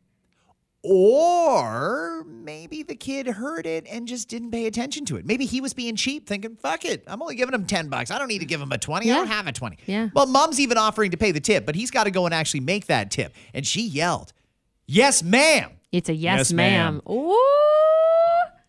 Or 0.84 2.23
maybe 2.26 2.82
the 2.82 2.95
kid 2.95 3.28
heard 3.28 3.65
it 3.65 3.86
and 3.91 4.08
just 4.08 4.30
didn't 4.30 4.52
pay 4.52 4.67
attention 4.67 5.04
to 5.06 5.17
it. 5.17 5.26
Maybe 5.26 5.45
he 5.45 5.60
was 5.60 5.73
being 5.73 5.97
cheap, 5.97 6.26
thinking, 6.28 6.56
fuck 6.56 6.86
it, 6.86 7.04
I'm 7.08 7.21
only 7.21 7.36
giving 7.36 7.54
him 7.54 7.65
10 7.65 7.89
bucks. 7.89 8.10
I 8.10 8.17
don't 8.17 8.30
need 8.30 8.39
to 8.39 8.45
give 8.45 8.62
him 8.62 8.71
a 8.71 8.78
20. 8.78 9.12
I 9.12 9.15
don't 9.15 9.28
have 9.28 9.47
a 9.47 9.52
20. 9.52 9.78
Yeah. 9.86 10.10
Well, 10.13 10.28
mom's 10.28 10.62
even 10.62 10.78
offering 10.78 11.12
to 11.12 11.17
pay 11.17 11.32
the 11.34 11.41
tip, 11.41 11.65
but 11.65 11.76
he's 11.76 11.91
got 11.91 12.06
to 12.06 12.12
go 12.12 12.26
and 12.26 12.34
actually 12.34 12.62
make 12.62 12.86
that 12.86 13.12
tip. 13.12 13.34
And 13.54 13.67
she 13.67 13.82
yelled, 13.82 14.32
Yes, 14.88 15.21
ma'am. 15.23 15.71
It's 15.91 16.10
a 16.10 16.13
yes, 16.13 16.38
Yes, 16.38 16.54
ma'am. 16.54 16.95
ma'am. 17.06 17.13
Ooh. 17.15 17.36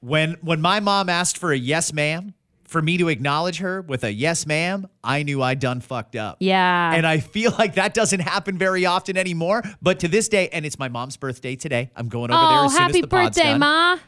When 0.00 0.36
when 0.42 0.60
my 0.60 0.80
mom 0.80 1.08
asked 1.08 1.38
for 1.38 1.52
a 1.52 1.56
yes, 1.58 1.92
ma'am, 1.92 2.34
for 2.64 2.80
me 2.82 2.98
to 2.98 3.08
acknowledge 3.08 3.58
her 3.58 3.82
with 3.82 4.04
a 4.04 4.12
yes, 4.12 4.46
ma'am, 4.46 4.86
I 5.02 5.22
knew 5.22 5.42
I 5.42 5.54
done 5.54 5.80
fucked 5.80 6.14
up. 6.16 6.36
Yeah. 6.40 6.92
And 6.94 7.06
I 7.06 7.18
feel 7.18 7.52
like 7.58 7.74
that 7.74 7.94
doesn't 7.94 8.20
happen 8.20 8.58
very 8.58 8.86
often 8.86 9.16
anymore. 9.16 9.62
But 9.82 10.00
to 10.00 10.08
this 10.08 10.28
day, 10.28 10.48
and 10.50 10.64
it's 10.66 10.78
my 10.78 10.88
mom's 10.88 11.16
birthday 11.16 11.56
today. 11.56 11.90
I'm 11.96 12.08
going 12.08 12.30
over 12.30 12.40
there 12.40 12.58
oh, 12.60 12.64
as 12.66 12.72
soon 12.72 12.82
happy 12.82 12.98
as 12.98 13.02
the 13.02 13.08
pod's 13.08 13.36
birthday, 13.36 13.50
done. 13.50 13.60
Ma. 13.60 13.98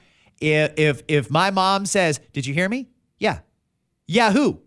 If, 0.40 0.72
if 0.78 1.02
if 1.08 1.30
my 1.30 1.50
mom 1.50 1.86
says, 1.86 2.20
"Did 2.32 2.46
you 2.46 2.54
hear 2.54 2.68
me?" 2.68 2.88
Yeah. 3.18 3.40
Yeah. 4.06 4.32
Who? 4.32 4.60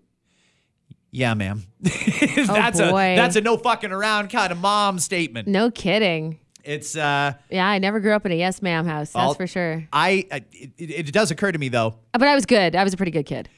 Yeah, 1.12 1.34
ma'am. 1.36 1.64
that's 1.82 2.80
Oh, 2.80 2.92
boy. 2.92 3.14
a 3.14 3.16
that's 3.16 3.36
a 3.36 3.42
no 3.42 3.58
fucking 3.58 3.92
around 3.92 4.30
kind 4.30 4.52
of 4.52 4.58
mom 4.60 5.00
statement. 5.00 5.48
No 5.48 5.70
kidding. 5.72 6.40
It's 6.64 6.96
uh, 6.96 7.34
Yeah, 7.50 7.68
I 7.68 7.80
never 7.80 8.00
grew 8.00 8.14
up 8.14 8.26
in 8.26 8.32
a 8.32 8.36
yes 8.36 8.62
ma'am 8.62 8.86
house. 8.86 9.12
That's 9.12 9.22
I'll- 9.22 9.34
for 9.34 9.48
sure. 9.48 9.88
I, 9.92 10.26
I 10.32 10.44
it, 10.52 10.72
it 11.08 11.12
does 11.14 11.30
occur 11.32 11.52
to 11.52 11.60
me 11.60 11.70
though. 11.70 11.96
But 12.14 12.24
I 12.24 12.36
was 12.36 12.46
good. 12.46 12.76
I 12.76 12.84
was 12.84 12.94
a 12.94 12.98
pretty 12.98 13.12
good 13.12 13.26
kid. 13.26 13.50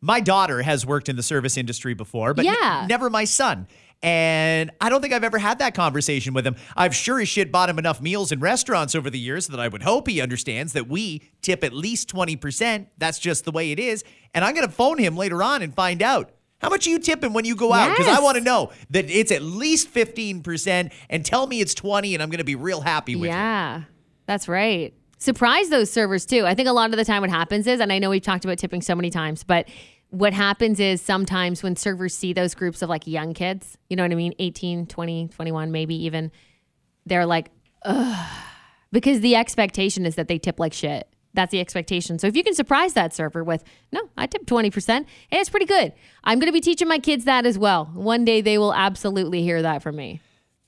my 0.00 0.20
daughter 0.20 0.62
has 0.62 0.86
worked 0.86 1.08
in 1.08 1.16
the 1.16 1.22
service 1.22 1.56
industry 1.56 1.94
before, 1.94 2.32
but 2.34 2.46
n- 2.46 2.54
Yeah. 2.60 2.86
never 2.88 3.10
my 3.10 3.24
son. 3.24 3.66
And 4.02 4.70
I 4.80 4.88
don't 4.88 5.02
think 5.02 5.12
I've 5.12 5.24
ever 5.24 5.36
had 5.36 5.58
that 5.58 5.74
conversation 5.74 6.32
with 6.32 6.46
him. 6.46 6.56
I've 6.74 6.94
sure 6.96 7.20
as 7.20 7.28
shit 7.28 7.52
bought 7.52 7.68
him 7.68 7.78
enough 7.78 8.00
meals 8.00 8.32
in 8.32 8.40
restaurants 8.40 8.94
over 8.94 9.10
the 9.10 9.18
years 9.18 9.48
that 9.48 9.60
I 9.60 9.68
would 9.68 9.82
hope 9.82 10.08
he 10.08 10.22
understands 10.22 10.72
that 10.72 10.88
we 10.88 11.20
tip 11.42 11.62
at 11.62 11.74
least 11.74 12.08
20%. 12.10 12.86
That's 12.96 13.18
just 13.18 13.44
the 13.44 13.50
way 13.52 13.72
it 13.72 13.78
is. 13.78 14.02
And 14.32 14.42
I'm 14.42 14.54
going 14.54 14.66
to 14.66 14.72
phone 14.72 14.96
him 14.96 15.18
later 15.18 15.42
on 15.42 15.60
and 15.60 15.74
find 15.74 16.00
out. 16.00 16.30
How 16.60 16.68
much 16.68 16.86
are 16.86 16.90
you 16.90 16.98
tipping 16.98 17.32
when 17.32 17.44
you 17.44 17.56
go 17.56 17.72
out? 17.72 17.96
Because 17.96 18.14
I 18.14 18.20
want 18.20 18.36
to 18.36 18.44
know 18.44 18.70
that 18.90 19.10
it's 19.10 19.32
at 19.32 19.42
least 19.42 19.92
15% 19.92 20.92
and 21.08 21.24
tell 21.24 21.46
me 21.46 21.60
it's 21.60 21.74
20 21.74 22.14
and 22.14 22.22
I'm 22.22 22.28
going 22.28 22.38
to 22.38 22.44
be 22.44 22.54
real 22.54 22.82
happy 22.82 23.16
with 23.16 23.24
you. 23.24 23.30
Yeah, 23.30 23.82
that's 24.26 24.46
right. 24.48 24.92
Surprise 25.18 25.68
those 25.70 25.90
servers 25.90 26.26
too. 26.26 26.46
I 26.46 26.54
think 26.54 26.68
a 26.68 26.72
lot 26.72 26.90
of 26.90 26.96
the 26.96 27.04
time 27.04 27.22
what 27.22 27.30
happens 27.30 27.66
is, 27.66 27.80
and 27.80 27.92
I 27.92 27.98
know 27.98 28.10
we've 28.10 28.22
talked 28.22 28.44
about 28.44 28.58
tipping 28.58 28.82
so 28.82 28.94
many 28.94 29.10
times, 29.10 29.42
but 29.42 29.68
what 30.10 30.32
happens 30.32 30.80
is 30.80 31.00
sometimes 31.00 31.62
when 31.62 31.76
servers 31.76 32.14
see 32.14 32.32
those 32.32 32.54
groups 32.54 32.82
of 32.82 32.88
like 32.88 33.06
young 33.06 33.32
kids, 33.32 33.78
you 33.88 33.96
know 33.96 34.02
what 34.02 34.12
I 34.12 34.16
mean? 34.16 34.34
18, 34.38 34.86
20, 34.86 35.28
21, 35.28 35.70
maybe 35.70 35.94
even, 36.04 36.30
they're 37.06 37.26
like, 37.26 37.50
ugh. 37.84 38.28
Because 38.92 39.20
the 39.20 39.36
expectation 39.36 40.04
is 40.04 40.16
that 40.16 40.26
they 40.26 40.38
tip 40.38 40.58
like 40.58 40.72
shit. 40.72 41.08
That's 41.34 41.52
the 41.52 41.60
expectation. 41.60 42.18
So 42.18 42.26
if 42.26 42.36
you 42.36 42.42
can 42.42 42.54
surprise 42.54 42.94
that 42.94 43.14
server 43.14 43.44
with, 43.44 43.62
no, 43.92 44.10
I 44.16 44.26
tip 44.26 44.46
20%, 44.46 44.88
and 44.88 45.06
it's 45.30 45.50
pretty 45.50 45.66
good. 45.66 45.92
I'm 46.24 46.38
going 46.38 46.48
to 46.48 46.52
be 46.52 46.60
teaching 46.60 46.88
my 46.88 46.98
kids 46.98 47.24
that 47.24 47.46
as 47.46 47.58
well. 47.58 47.86
One 47.94 48.24
day 48.24 48.40
they 48.40 48.58
will 48.58 48.74
absolutely 48.74 49.42
hear 49.42 49.62
that 49.62 49.82
from 49.82 49.96
me. 49.96 50.20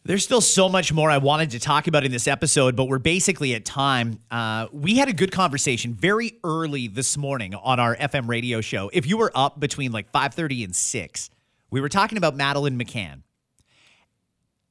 There's 0.04 0.24
still 0.24 0.40
so 0.40 0.68
much 0.68 0.92
more 0.92 1.10
I 1.10 1.18
wanted 1.18 1.50
to 1.50 1.60
talk 1.60 1.86
about 1.86 2.04
in 2.04 2.10
this 2.10 2.26
episode, 2.26 2.74
but 2.74 2.86
we're 2.86 2.98
basically 2.98 3.54
at 3.54 3.64
time. 3.64 4.18
Uh, 4.32 4.66
we 4.72 4.96
had 4.96 5.08
a 5.08 5.12
good 5.12 5.30
conversation 5.30 5.94
very 5.94 6.40
early 6.42 6.88
this 6.88 7.16
morning 7.16 7.54
on 7.54 7.78
our 7.78 7.94
FM 7.94 8.28
radio 8.28 8.60
show. 8.60 8.90
If 8.92 9.06
you 9.06 9.16
were 9.16 9.30
up 9.32 9.60
between 9.60 9.92
like 9.92 10.10
5:30 10.10 10.64
and 10.64 10.74
6, 10.74 11.30
we 11.70 11.80
were 11.80 11.88
talking 11.88 12.18
about 12.18 12.34
Madeleine 12.34 12.76
McCann. 12.76 13.22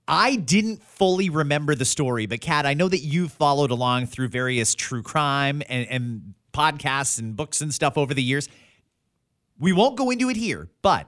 I 0.07 0.35
didn't 0.35 0.83
fully 0.83 1.29
remember 1.29 1.75
the 1.75 1.85
story, 1.85 2.25
but 2.25 2.41
Kat, 2.41 2.65
I 2.65 2.73
know 2.73 2.89
that 2.89 2.99
you've 2.99 3.31
followed 3.31 3.71
along 3.71 4.07
through 4.07 4.29
various 4.29 4.75
true 4.75 5.03
crime 5.03 5.61
and, 5.69 5.87
and 5.87 6.33
podcasts 6.53 7.19
and 7.19 7.35
books 7.35 7.61
and 7.61 7.73
stuff 7.73 7.97
over 7.97 8.13
the 8.13 8.23
years. 8.23 8.49
We 9.59 9.73
won't 9.73 9.95
go 9.95 10.09
into 10.09 10.29
it 10.29 10.37
here, 10.37 10.69
but 10.81 11.07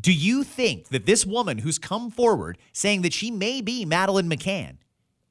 do 0.00 0.12
you 0.12 0.44
think 0.44 0.88
that 0.88 1.06
this 1.06 1.26
woman 1.26 1.58
who's 1.58 1.78
come 1.78 2.10
forward 2.10 2.58
saying 2.72 3.02
that 3.02 3.12
she 3.12 3.30
may 3.30 3.60
be 3.60 3.84
Madeleine 3.84 4.30
McCann 4.30 4.76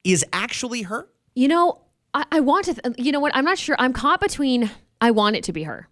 is 0.04 0.24
actually 0.32 0.82
her? 0.82 1.08
You 1.34 1.48
know, 1.48 1.82
I, 2.12 2.24
I 2.32 2.40
want 2.40 2.66
to, 2.66 2.74
th- 2.74 2.94
you 2.98 3.12
know 3.12 3.20
what? 3.20 3.34
I'm 3.34 3.44
not 3.44 3.58
sure. 3.58 3.76
I'm 3.78 3.92
caught 3.92 4.20
between, 4.20 4.70
I 5.00 5.10
want 5.12 5.36
it 5.36 5.44
to 5.44 5.52
be 5.52 5.62
her 5.62 5.88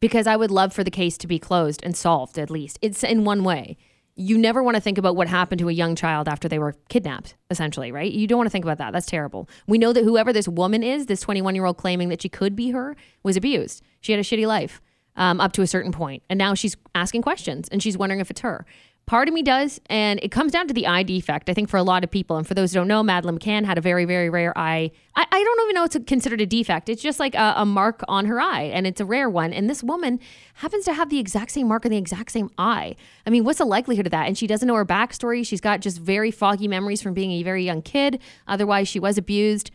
because 0.00 0.26
I 0.26 0.36
would 0.36 0.50
love 0.50 0.72
for 0.72 0.82
the 0.82 0.90
case 0.90 1.16
to 1.18 1.26
be 1.26 1.38
closed 1.38 1.80
and 1.84 1.96
solved 1.96 2.38
at 2.38 2.50
least. 2.50 2.78
It's 2.82 3.04
in 3.04 3.24
one 3.24 3.44
way. 3.44 3.76
You 4.18 4.38
never 4.38 4.62
want 4.62 4.76
to 4.76 4.80
think 4.80 4.96
about 4.96 5.14
what 5.14 5.28
happened 5.28 5.58
to 5.58 5.68
a 5.68 5.72
young 5.72 5.94
child 5.94 6.26
after 6.26 6.48
they 6.48 6.58
were 6.58 6.74
kidnapped, 6.88 7.34
essentially, 7.50 7.92
right? 7.92 8.10
You 8.10 8.26
don't 8.26 8.38
want 8.38 8.46
to 8.46 8.50
think 8.50 8.64
about 8.64 8.78
that. 8.78 8.92
That's 8.92 9.06
terrible. 9.06 9.46
We 9.66 9.76
know 9.76 9.92
that 9.92 10.04
whoever 10.04 10.32
this 10.32 10.48
woman 10.48 10.82
is, 10.82 11.04
this 11.04 11.20
21 11.20 11.54
year 11.54 11.66
old 11.66 11.76
claiming 11.76 12.08
that 12.08 12.22
she 12.22 12.30
could 12.30 12.56
be 12.56 12.70
her, 12.70 12.96
was 13.22 13.36
abused. 13.36 13.82
She 14.00 14.12
had 14.12 14.18
a 14.18 14.24
shitty 14.24 14.46
life 14.46 14.80
um, 15.16 15.40
up 15.40 15.52
to 15.52 15.62
a 15.62 15.66
certain 15.66 15.92
point, 15.92 16.22
And 16.28 16.38
now 16.38 16.54
she's 16.54 16.76
asking 16.94 17.22
questions 17.22 17.68
and 17.68 17.82
she's 17.82 17.96
wondering 17.96 18.20
if 18.20 18.30
it's 18.30 18.40
her. 18.40 18.66
Part 19.06 19.28
of 19.28 19.34
me 19.34 19.42
does, 19.42 19.80
and 19.86 20.18
it 20.20 20.32
comes 20.32 20.50
down 20.50 20.66
to 20.66 20.74
the 20.74 20.88
eye 20.88 21.04
defect. 21.04 21.48
I 21.48 21.54
think 21.54 21.68
for 21.68 21.76
a 21.76 21.84
lot 21.84 22.02
of 22.02 22.10
people, 22.10 22.36
and 22.36 22.44
for 22.44 22.54
those 22.54 22.72
who 22.72 22.80
don't 22.80 22.88
know, 22.88 23.04
Madeleine 23.04 23.38
McCann 23.38 23.64
had 23.64 23.78
a 23.78 23.80
very, 23.80 24.04
very 24.04 24.28
rare 24.28 24.52
eye. 24.58 24.90
I, 25.14 25.24
I 25.30 25.44
don't 25.44 25.60
even 25.62 25.74
know 25.76 25.84
it's 25.84 25.96
considered 26.08 26.40
a 26.40 26.46
defect. 26.46 26.88
It's 26.88 27.02
just 27.02 27.20
like 27.20 27.36
a, 27.36 27.54
a 27.58 27.64
mark 27.64 28.02
on 28.08 28.26
her 28.26 28.40
eye, 28.40 28.64
and 28.64 28.84
it's 28.84 29.00
a 29.00 29.04
rare 29.04 29.30
one. 29.30 29.52
And 29.52 29.70
this 29.70 29.80
woman 29.80 30.18
happens 30.54 30.84
to 30.86 30.92
have 30.92 31.08
the 31.08 31.20
exact 31.20 31.52
same 31.52 31.68
mark 31.68 31.84
on 31.84 31.92
the 31.92 31.96
exact 31.96 32.32
same 32.32 32.50
eye. 32.58 32.96
I 33.24 33.30
mean, 33.30 33.44
what's 33.44 33.58
the 33.58 33.64
likelihood 33.64 34.06
of 34.06 34.10
that? 34.10 34.26
And 34.26 34.36
she 34.36 34.48
doesn't 34.48 34.66
know 34.66 34.74
her 34.74 34.84
backstory. 34.84 35.46
She's 35.46 35.60
got 35.60 35.80
just 35.80 36.00
very 36.00 36.32
foggy 36.32 36.66
memories 36.66 37.00
from 37.00 37.14
being 37.14 37.30
a 37.30 37.44
very 37.44 37.64
young 37.64 37.82
kid. 37.82 38.20
Otherwise, 38.48 38.88
she 38.88 38.98
was 38.98 39.16
abused. 39.16 39.70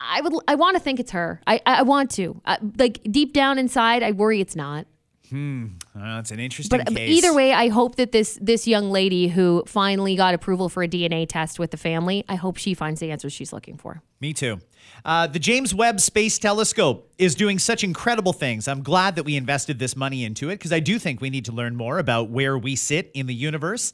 I 0.00 0.22
would, 0.22 0.32
I 0.48 0.54
want 0.54 0.74
to 0.74 0.82
think 0.82 1.00
it's 1.00 1.10
her. 1.10 1.42
I, 1.46 1.60
I 1.66 1.82
want 1.82 2.10
to. 2.12 2.40
Uh, 2.46 2.56
like 2.78 3.02
deep 3.10 3.34
down 3.34 3.58
inside, 3.58 4.02
I 4.02 4.12
worry 4.12 4.40
it's 4.40 4.56
not. 4.56 4.86
Hmm. 5.28 5.66
That's 6.02 6.30
an 6.30 6.40
interesting 6.40 6.78
But, 6.78 6.86
but 6.86 6.96
case. 6.96 7.16
either 7.18 7.32
way, 7.34 7.52
I 7.52 7.68
hope 7.68 7.96
that 7.96 8.12
this 8.12 8.38
this 8.40 8.66
young 8.66 8.90
lady 8.90 9.28
who 9.28 9.62
finally 9.66 10.16
got 10.16 10.34
approval 10.34 10.68
for 10.68 10.82
a 10.82 10.88
DNA 10.88 11.26
test 11.28 11.58
with 11.58 11.70
the 11.70 11.76
family, 11.76 12.24
I 12.28 12.34
hope 12.34 12.56
she 12.56 12.74
finds 12.74 13.00
the 13.00 13.10
answers 13.10 13.32
she's 13.32 13.52
looking 13.52 13.76
for. 13.76 14.02
Me 14.20 14.32
too. 14.32 14.58
Uh, 15.04 15.26
the 15.26 15.38
James 15.38 15.74
Webb 15.74 16.00
Space 16.00 16.38
Telescope 16.38 17.12
is 17.18 17.34
doing 17.34 17.58
such 17.58 17.84
incredible 17.84 18.32
things. 18.32 18.66
I'm 18.68 18.82
glad 18.82 19.16
that 19.16 19.22
we 19.24 19.36
invested 19.36 19.78
this 19.78 19.96
money 19.96 20.24
into 20.24 20.50
it 20.50 20.54
because 20.56 20.72
I 20.72 20.80
do 20.80 20.98
think 20.98 21.20
we 21.20 21.30
need 21.30 21.44
to 21.46 21.52
learn 21.52 21.76
more 21.76 21.98
about 21.98 22.30
where 22.30 22.58
we 22.58 22.74
sit 22.76 23.10
in 23.14 23.26
the 23.26 23.34
universe. 23.34 23.92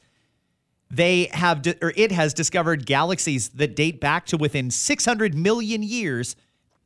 They 0.90 1.29
have, 1.33 1.62
di- 1.62 1.75
or 1.83 1.93
it 1.97 2.12
has 2.12 2.33
discovered 2.35 2.87
galaxies 2.87 3.49
that 3.51 3.75
date 3.75 4.01
back 4.01 4.27
to 4.27 4.37
within 4.37 4.71
600 4.71 5.35
million 5.35 5.83
years 5.83 6.37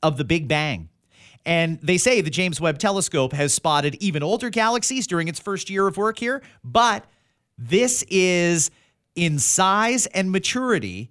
of 0.02 0.16
the 0.16 0.24
Big 0.24 0.48
Bang. 0.48 0.88
And 1.48 1.80
they 1.80 1.96
say 1.96 2.20
the 2.20 2.28
James 2.28 2.60
Webb 2.60 2.78
Telescope 2.78 3.32
has 3.32 3.54
spotted 3.54 3.96
even 4.00 4.22
older 4.22 4.50
galaxies 4.50 5.06
during 5.06 5.28
its 5.28 5.40
first 5.40 5.70
year 5.70 5.86
of 5.86 5.96
work 5.96 6.18
here, 6.18 6.42
but 6.62 7.06
this 7.56 8.04
is 8.10 8.70
in 9.14 9.38
size 9.38 10.04
and 10.06 10.30
maturity 10.30 11.10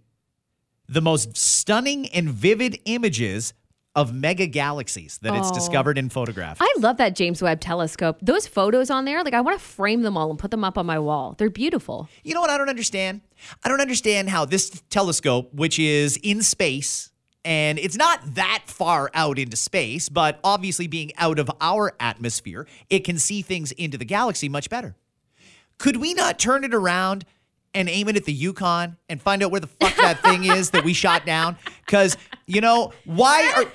the 0.88 1.02
most 1.02 1.36
stunning 1.36 2.08
and 2.10 2.30
vivid 2.30 2.80
images 2.86 3.56
of 3.96 4.14
mega 4.14 4.46
galaxies 4.46 5.18
that 5.24 5.34
it's 5.34 5.50
Oh. 5.50 5.54
discovered 5.56 5.98
and 5.98 6.14
photographed. 6.14 6.62
I 6.62 6.72
love 6.78 6.98
that 6.98 7.16
James 7.16 7.42
Webb 7.42 7.60
telescope. 7.60 8.20
Those 8.22 8.46
photos 8.46 8.92
on 8.92 9.06
there, 9.06 9.24
like 9.24 9.34
I 9.34 9.42
want 9.42 9.60
to 9.60 9.66
frame 9.66 10.04
them 10.04 10.16
all 10.16 10.30
and 10.30 10.38
put 10.38 10.52
them 10.52 10.64
up 10.64 10.78
on 10.78 10.86
my 10.86 11.00
wall. 11.00 11.34
They're 11.36 11.50
beautiful. 11.50 12.08
You 12.24 12.36
know 12.36 12.42
what 12.42 12.52
I 12.52 12.60
don't 12.60 12.70
understand? 12.70 13.22
I 13.66 13.70
don't 13.70 13.82
understand 13.82 14.30
how 14.30 14.46
this 14.46 14.70
telescope, 14.92 15.52
which 15.52 15.80
is 15.80 16.16
in 16.22 16.44
space, 16.44 17.12
and 17.48 17.80
it's 17.80 17.96
not 17.96 18.36
that 18.36 18.64
far 18.66 19.10
out 19.14 19.40
into 19.40 19.56
space, 19.56 20.10
but 20.10 20.38
obviously 20.44 20.86
being 20.86 21.14
out 21.18 21.40
of 21.40 21.50
our 21.62 21.94
atmosphere, 21.98 22.68
it 22.90 23.06
can 23.06 23.18
see 23.18 23.42
things 23.42 23.72
into 23.72 23.98
the 23.98 24.04
galaxy 24.04 24.50
much 24.50 24.70
better. 24.70 24.98
Could 25.78 25.96
we 25.96 26.14
not 26.14 26.40
turn 26.40 26.66
it 26.66 26.74
around 26.74 27.24
and 27.74 27.88
aim 27.88 28.10
it 28.10 28.18
at 28.18 28.26
the 28.26 28.34
Yukon 28.34 28.98
and 29.08 29.22
find 29.22 29.42
out 29.42 29.52
where 29.52 29.62
the 29.62 29.68
fuck 29.68 29.96
that 29.96 30.22
thing 30.22 30.44
is 30.44 30.72
that 30.72 30.84
we 30.84 30.92
shot 30.92 31.26
down? 31.26 31.56
Because, 31.86 32.18
you 32.48 32.60
know, 32.60 32.92
why 33.06 33.50
are. 33.56 33.66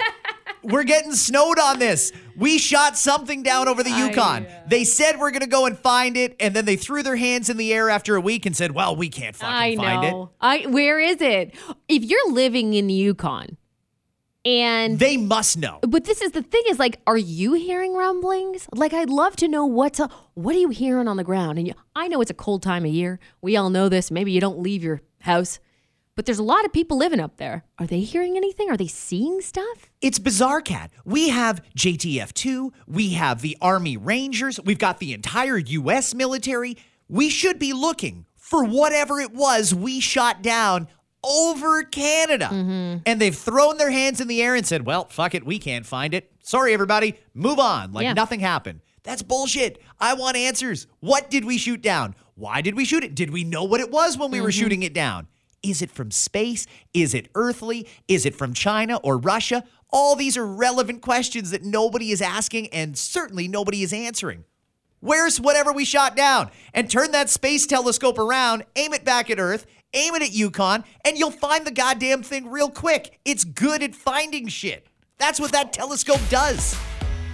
We're 0.65 0.85
getting 0.85 1.11
snowed 1.11 1.59
on 1.59 1.81
this. 1.81 2.13
We 2.37 2.57
shot 2.57 2.97
something 2.97 3.43
down 3.43 3.67
over 3.67 3.83
the 3.83 3.91
Yukon. 3.91 4.47
They 4.69 4.85
said 4.85 5.19
we're 5.19 5.33
going 5.33 5.41
to 5.41 5.49
go 5.49 5.67
and 5.67 5.77
find 5.77 6.17
it, 6.17 6.37
and 6.39 6.55
then 6.55 6.67
they 6.67 6.77
threw 6.77 7.03
their 7.03 7.17
hands 7.17 7.51
in 7.51 7.57
the 7.57 7.75
air 7.75 7.91
after 7.91 8.15
a 8.15 8.21
week 8.21 8.47
and 8.47 8.57
said, 8.57 8.71
well, 8.71 8.95
we 8.95 9.09
can't 9.09 9.35
fucking 9.35 9.53
I 9.53 9.75
find 9.75 10.03
know. 10.03 10.31
I 10.41 10.67
where 10.69 11.01
is 11.01 11.21
it? 11.21 11.57
If 11.89 12.05
you're 12.05 12.31
living 12.31 12.75
in 12.75 12.87
the 12.87 12.95
Yukon 12.95 13.57
and. 14.44 14.98
They 14.98 15.16
must 15.16 15.57
know. 15.57 15.78
but 15.83 16.05
this 16.05 16.20
is 16.20 16.33
the 16.33 16.42
thing 16.42 16.62
is 16.68 16.78
like 16.78 17.00
are 17.07 17.18
you 17.18 17.55
hearing 17.55 17.94
rumblings? 17.94 18.68
Like 18.74 18.92
I'd 18.92 19.11
love 19.11 19.37
to 19.37 19.48
know 19.48 19.66
what's 19.66 20.00
a, 20.00 20.09
what 20.35 20.55
are 20.55 20.59
you 20.59 20.70
hearing 20.70 21.09
on 21.09 21.16
the 21.16 21.24
ground? 21.24 21.59
And 21.59 21.66
you, 21.66 21.74
I 21.94 22.09
know 22.09 22.20
it's 22.20 22.31
a 22.31 22.35
cold 22.35 22.62
time 22.62 22.85
of 22.85 22.92
year. 22.92 23.18
We 23.40 23.57
all 23.57 23.70
know 23.70 23.88
this. 23.88 24.11
Maybe 24.11 24.33
you 24.33 24.40
don't 24.40 24.59
leave 24.61 24.83
your 24.83 25.02
house. 25.20 25.61
But 26.14 26.26
there's 26.26 26.38
a 26.38 26.42
lot 26.42 26.66
of 26.66 26.72
people 26.74 26.98
living 26.98 27.20
up 27.20 27.38
there. 27.38 27.64
Are 27.78 27.87
they 27.87 28.00
hearing 28.00 28.37
anything? 28.37 28.70
Are 28.70 28.76
they 28.76 28.87
seeing 28.87 29.40
stuff? 29.40 29.90
It's 30.02 30.18
bizarre, 30.18 30.61
Kat. 30.61 30.90
We 31.07 31.31
have 31.31 31.62
JTF2, 31.76 32.70
we 32.87 33.14
have 33.14 33.40
the 33.40 33.57
Army 33.62 33.96
Rangers, 33.96 34.61
we've 34.62 34.78
got 34.78 34.98
the 34.98 35.14
entire 35.14 35.57
U.S. 35.57 36.14
military. 36.14 36.76
We 37.09 37.31
should 37.31 37.59
be 37.59 37.72
looking 37.72 38.26
for 38.37 38.62
whatever 38.62 39.20
it 39.20 39.33
was 39.33 39.74
we 39.74 40.00
shot 40.00 40.42
down 40.42 40.87
over 41.25 41.83
Canada. 41.85 42.47
Mm-hmm. 42.47 42.99
And 43.07 43.21
they've 43.21 43.37
thrown 43.37 43.77
their 43.77 43.91
hands 43.91 44.21
in 44.21 44.29
the 44.29 44.43
air 44.43 44.55
and 44.55 44.67
said, 44.67 44.87
well, 44.87 45.07
fuck 45.07 45.35
it, 45.35 45.45
we 45.45 45.59
can't 45.59 45.87
find 45.87 46.15
it. 46.15 46.31
Sorry, 46.43 46.73
everybody, 46.73 47.17
move 47.35 47.59
on. 47.59 47.93
Like 47.93 48.05
Yeah. 48.05 48.13
nothing 48.13 48.41
happened. 48.41 48.81
That's 49.05 49.23
bullshit. 49.23 49.83
I 49.99 50.15
want 50.15 50.37
answers. 50.37 50.87
What 51.01 51.31
did 51.31 51.45
we 51.45 51.59
shoot 51.59 51.83
down? 51.83 52.15
Why 52.35 52.61
did 52.61 52.77
we 52.77 52.85
shoot 52.85 53.05
it? 53.05 53.15
Did 53.15 53.31
we 53.31 53.45
know 53.45 53.65
what 53.65 53.81
it 53.81 53.91
was 53.91 54.17
when 54.17 54.31
we 54.31 54.41
were 54.41 54.49
mm-hmm. 54.49 54.61
shooting 54.61 54.83
it 54.83 54.95
down? 54.95 55.27
Is 55.63 55.83
it 55.83 55.91
from 55.91 56.11
space? 56.11 56.67
Is 56.93 57.15
it 57.15 57.29
earthly? 57.35 57.87
Is 58.09 58.27
it 58.27 58.35
from 58.35 58.53
China 58.53 58.97
or 59.03 59.19
Russia? 59.19 59.65
All 59.91 60.17
these 60.17 60.37
are 60.37 60.47
relevant 60.47 61.03
questions 61.03 61.51
that 61.51 61.63
nobody 61.65 62.11
is 62.11 62.23
asking 62.23 62.69
and 62.69 62.97
certainly 62.97 63.47
nobody 63.47 63.83
is 63.83 63.93
answering. 63.93 64.45
Where's 65.01 65.41
whatever 65.41 65.73
we 65.73 65.85
shot 65.85 66.17
down? 66.17 66.51
And 66.73 66.89
turn 66.89 67.11
that 67.11 67.29
space 67.29 67.67
telescope 67.67 68.19
around, 68.19 68.65
aim 68.77 68.93
it 68.95 69.05
back 69.05 69.31
at 69.31 69.41
Earth, 69.41 69.67
aim 69.94 70.14
it 70.14 70.22
at 70.22 70.33
Yukon, 70.33 70.85
and 71.05 71.18
you'll 71.18 71.31
find 71.31 71.66
the 71.66 71.70
goddamn 71.70 72.22
thing 72.22 72.50
real 72.50 72.70
quick. 72.70 73.18
It's 73.24 73.44
good 73.44 73.83
at 73.83 73.94
finding 73.94 74.48
shit. 74.48 74.87
That's 75.18 75.38
what 75.38 75.52
that 75.52 75.72
telescope 75.72 76.20
does. 76.28 76.76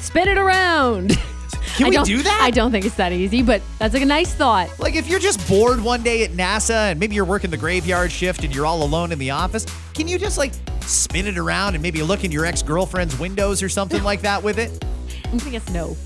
Spin 0.01 0.29
it 0.29 0.39
around. 0.39 1.17
Can 1.77 1.87
I 1.87 1.91
we 1.91 2.03
do 2.05 2.23
that? 2.23 2.41
I 2.43 2.51
don't 2.51 2.73
think 2.73 2.85
it's 2.85 2.97
that 2.97 3.13
easy, 3.13 3.43
but 3.43 3.63
that's 3.79 3.95
like 3.95 4.03
a 4.03 4.07
nice 4.07 4.35
thought. 4.35 4.69
Like 4.81 4.97
if 4.97 5.09
you're 5.09 5.21
just 5.21 5.47
bored 5.49 5.81
one 5.81 6.03
day 6.03 6.25
at 6.25 6.33
NASA 6.33 6.91
and 6.91 6.99
maybe 6.99 7.15
you're 7.15 7.25
working 7.25 7.51
the 7.51 7.57
graveyard 7.57 8.11
shift 8.11 8.43
and 8.43 8.55
you're 8.55 8.67
all 8.67 8.83
alone 8.83 9.13
in 9.13 9.19
the 9.19 9.31
office, 9.31 9.65
can 9.95 10.09
you 10.09 10.19
just 10.19 10.39
like 10.39 10.53
spin 10.81 11.27
it 11.27 11.39
around 11.39 11.75
and 11.75 11.83
maybe 11.83 12.03
look 12.03 12.25
in 12.25 12.33
your 12.33 12.45
ex-girlfriend's 12.45 13.19
windows 13.19 13.63
or 13.63 13.69
something 13.69 14.03
like 14.03 14.23
that 14.23 14.43
with 14.43 14.59
it? 14.59 14.85
I'm 15.27 15.39
gonna 15.39 15.53
guess 15.53 15.69
no. 15.71 15.97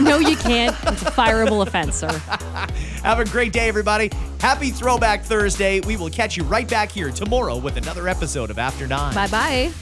no, 0.00 0.18
you 0.18 0.36
can't. 0.36 0.76
It's 0.84 1.02
a 1.02 1.10
fireable 1.10 1.66
offense, 1.66 1.96
sir. 1.96 2.08
Have 3.02 3.18
a 3.18 3.24
great 3.24 3.52
day, 3.52 3.68
everybody. 3.68 4.10
Happy 4.40 4.70
Throwback 4.70 5.24
Thursday. 5.24 5.80
We 5.80 5.96
will 5.96 6.10
catch 6.10 6.36
you 6.36 6.44
right 6.44 6.68
back 6.68 6.92
here 6.92 7.10
tomorrow 7.10 7.56
with 7.56 7.76
another 7.76 8.08
episode 8.08 8.50
of 8.50 8.58
After 8.58 8.86
Nine. 8.86 9.14
Bye 9.14 9.28
bye. 9.28 9.72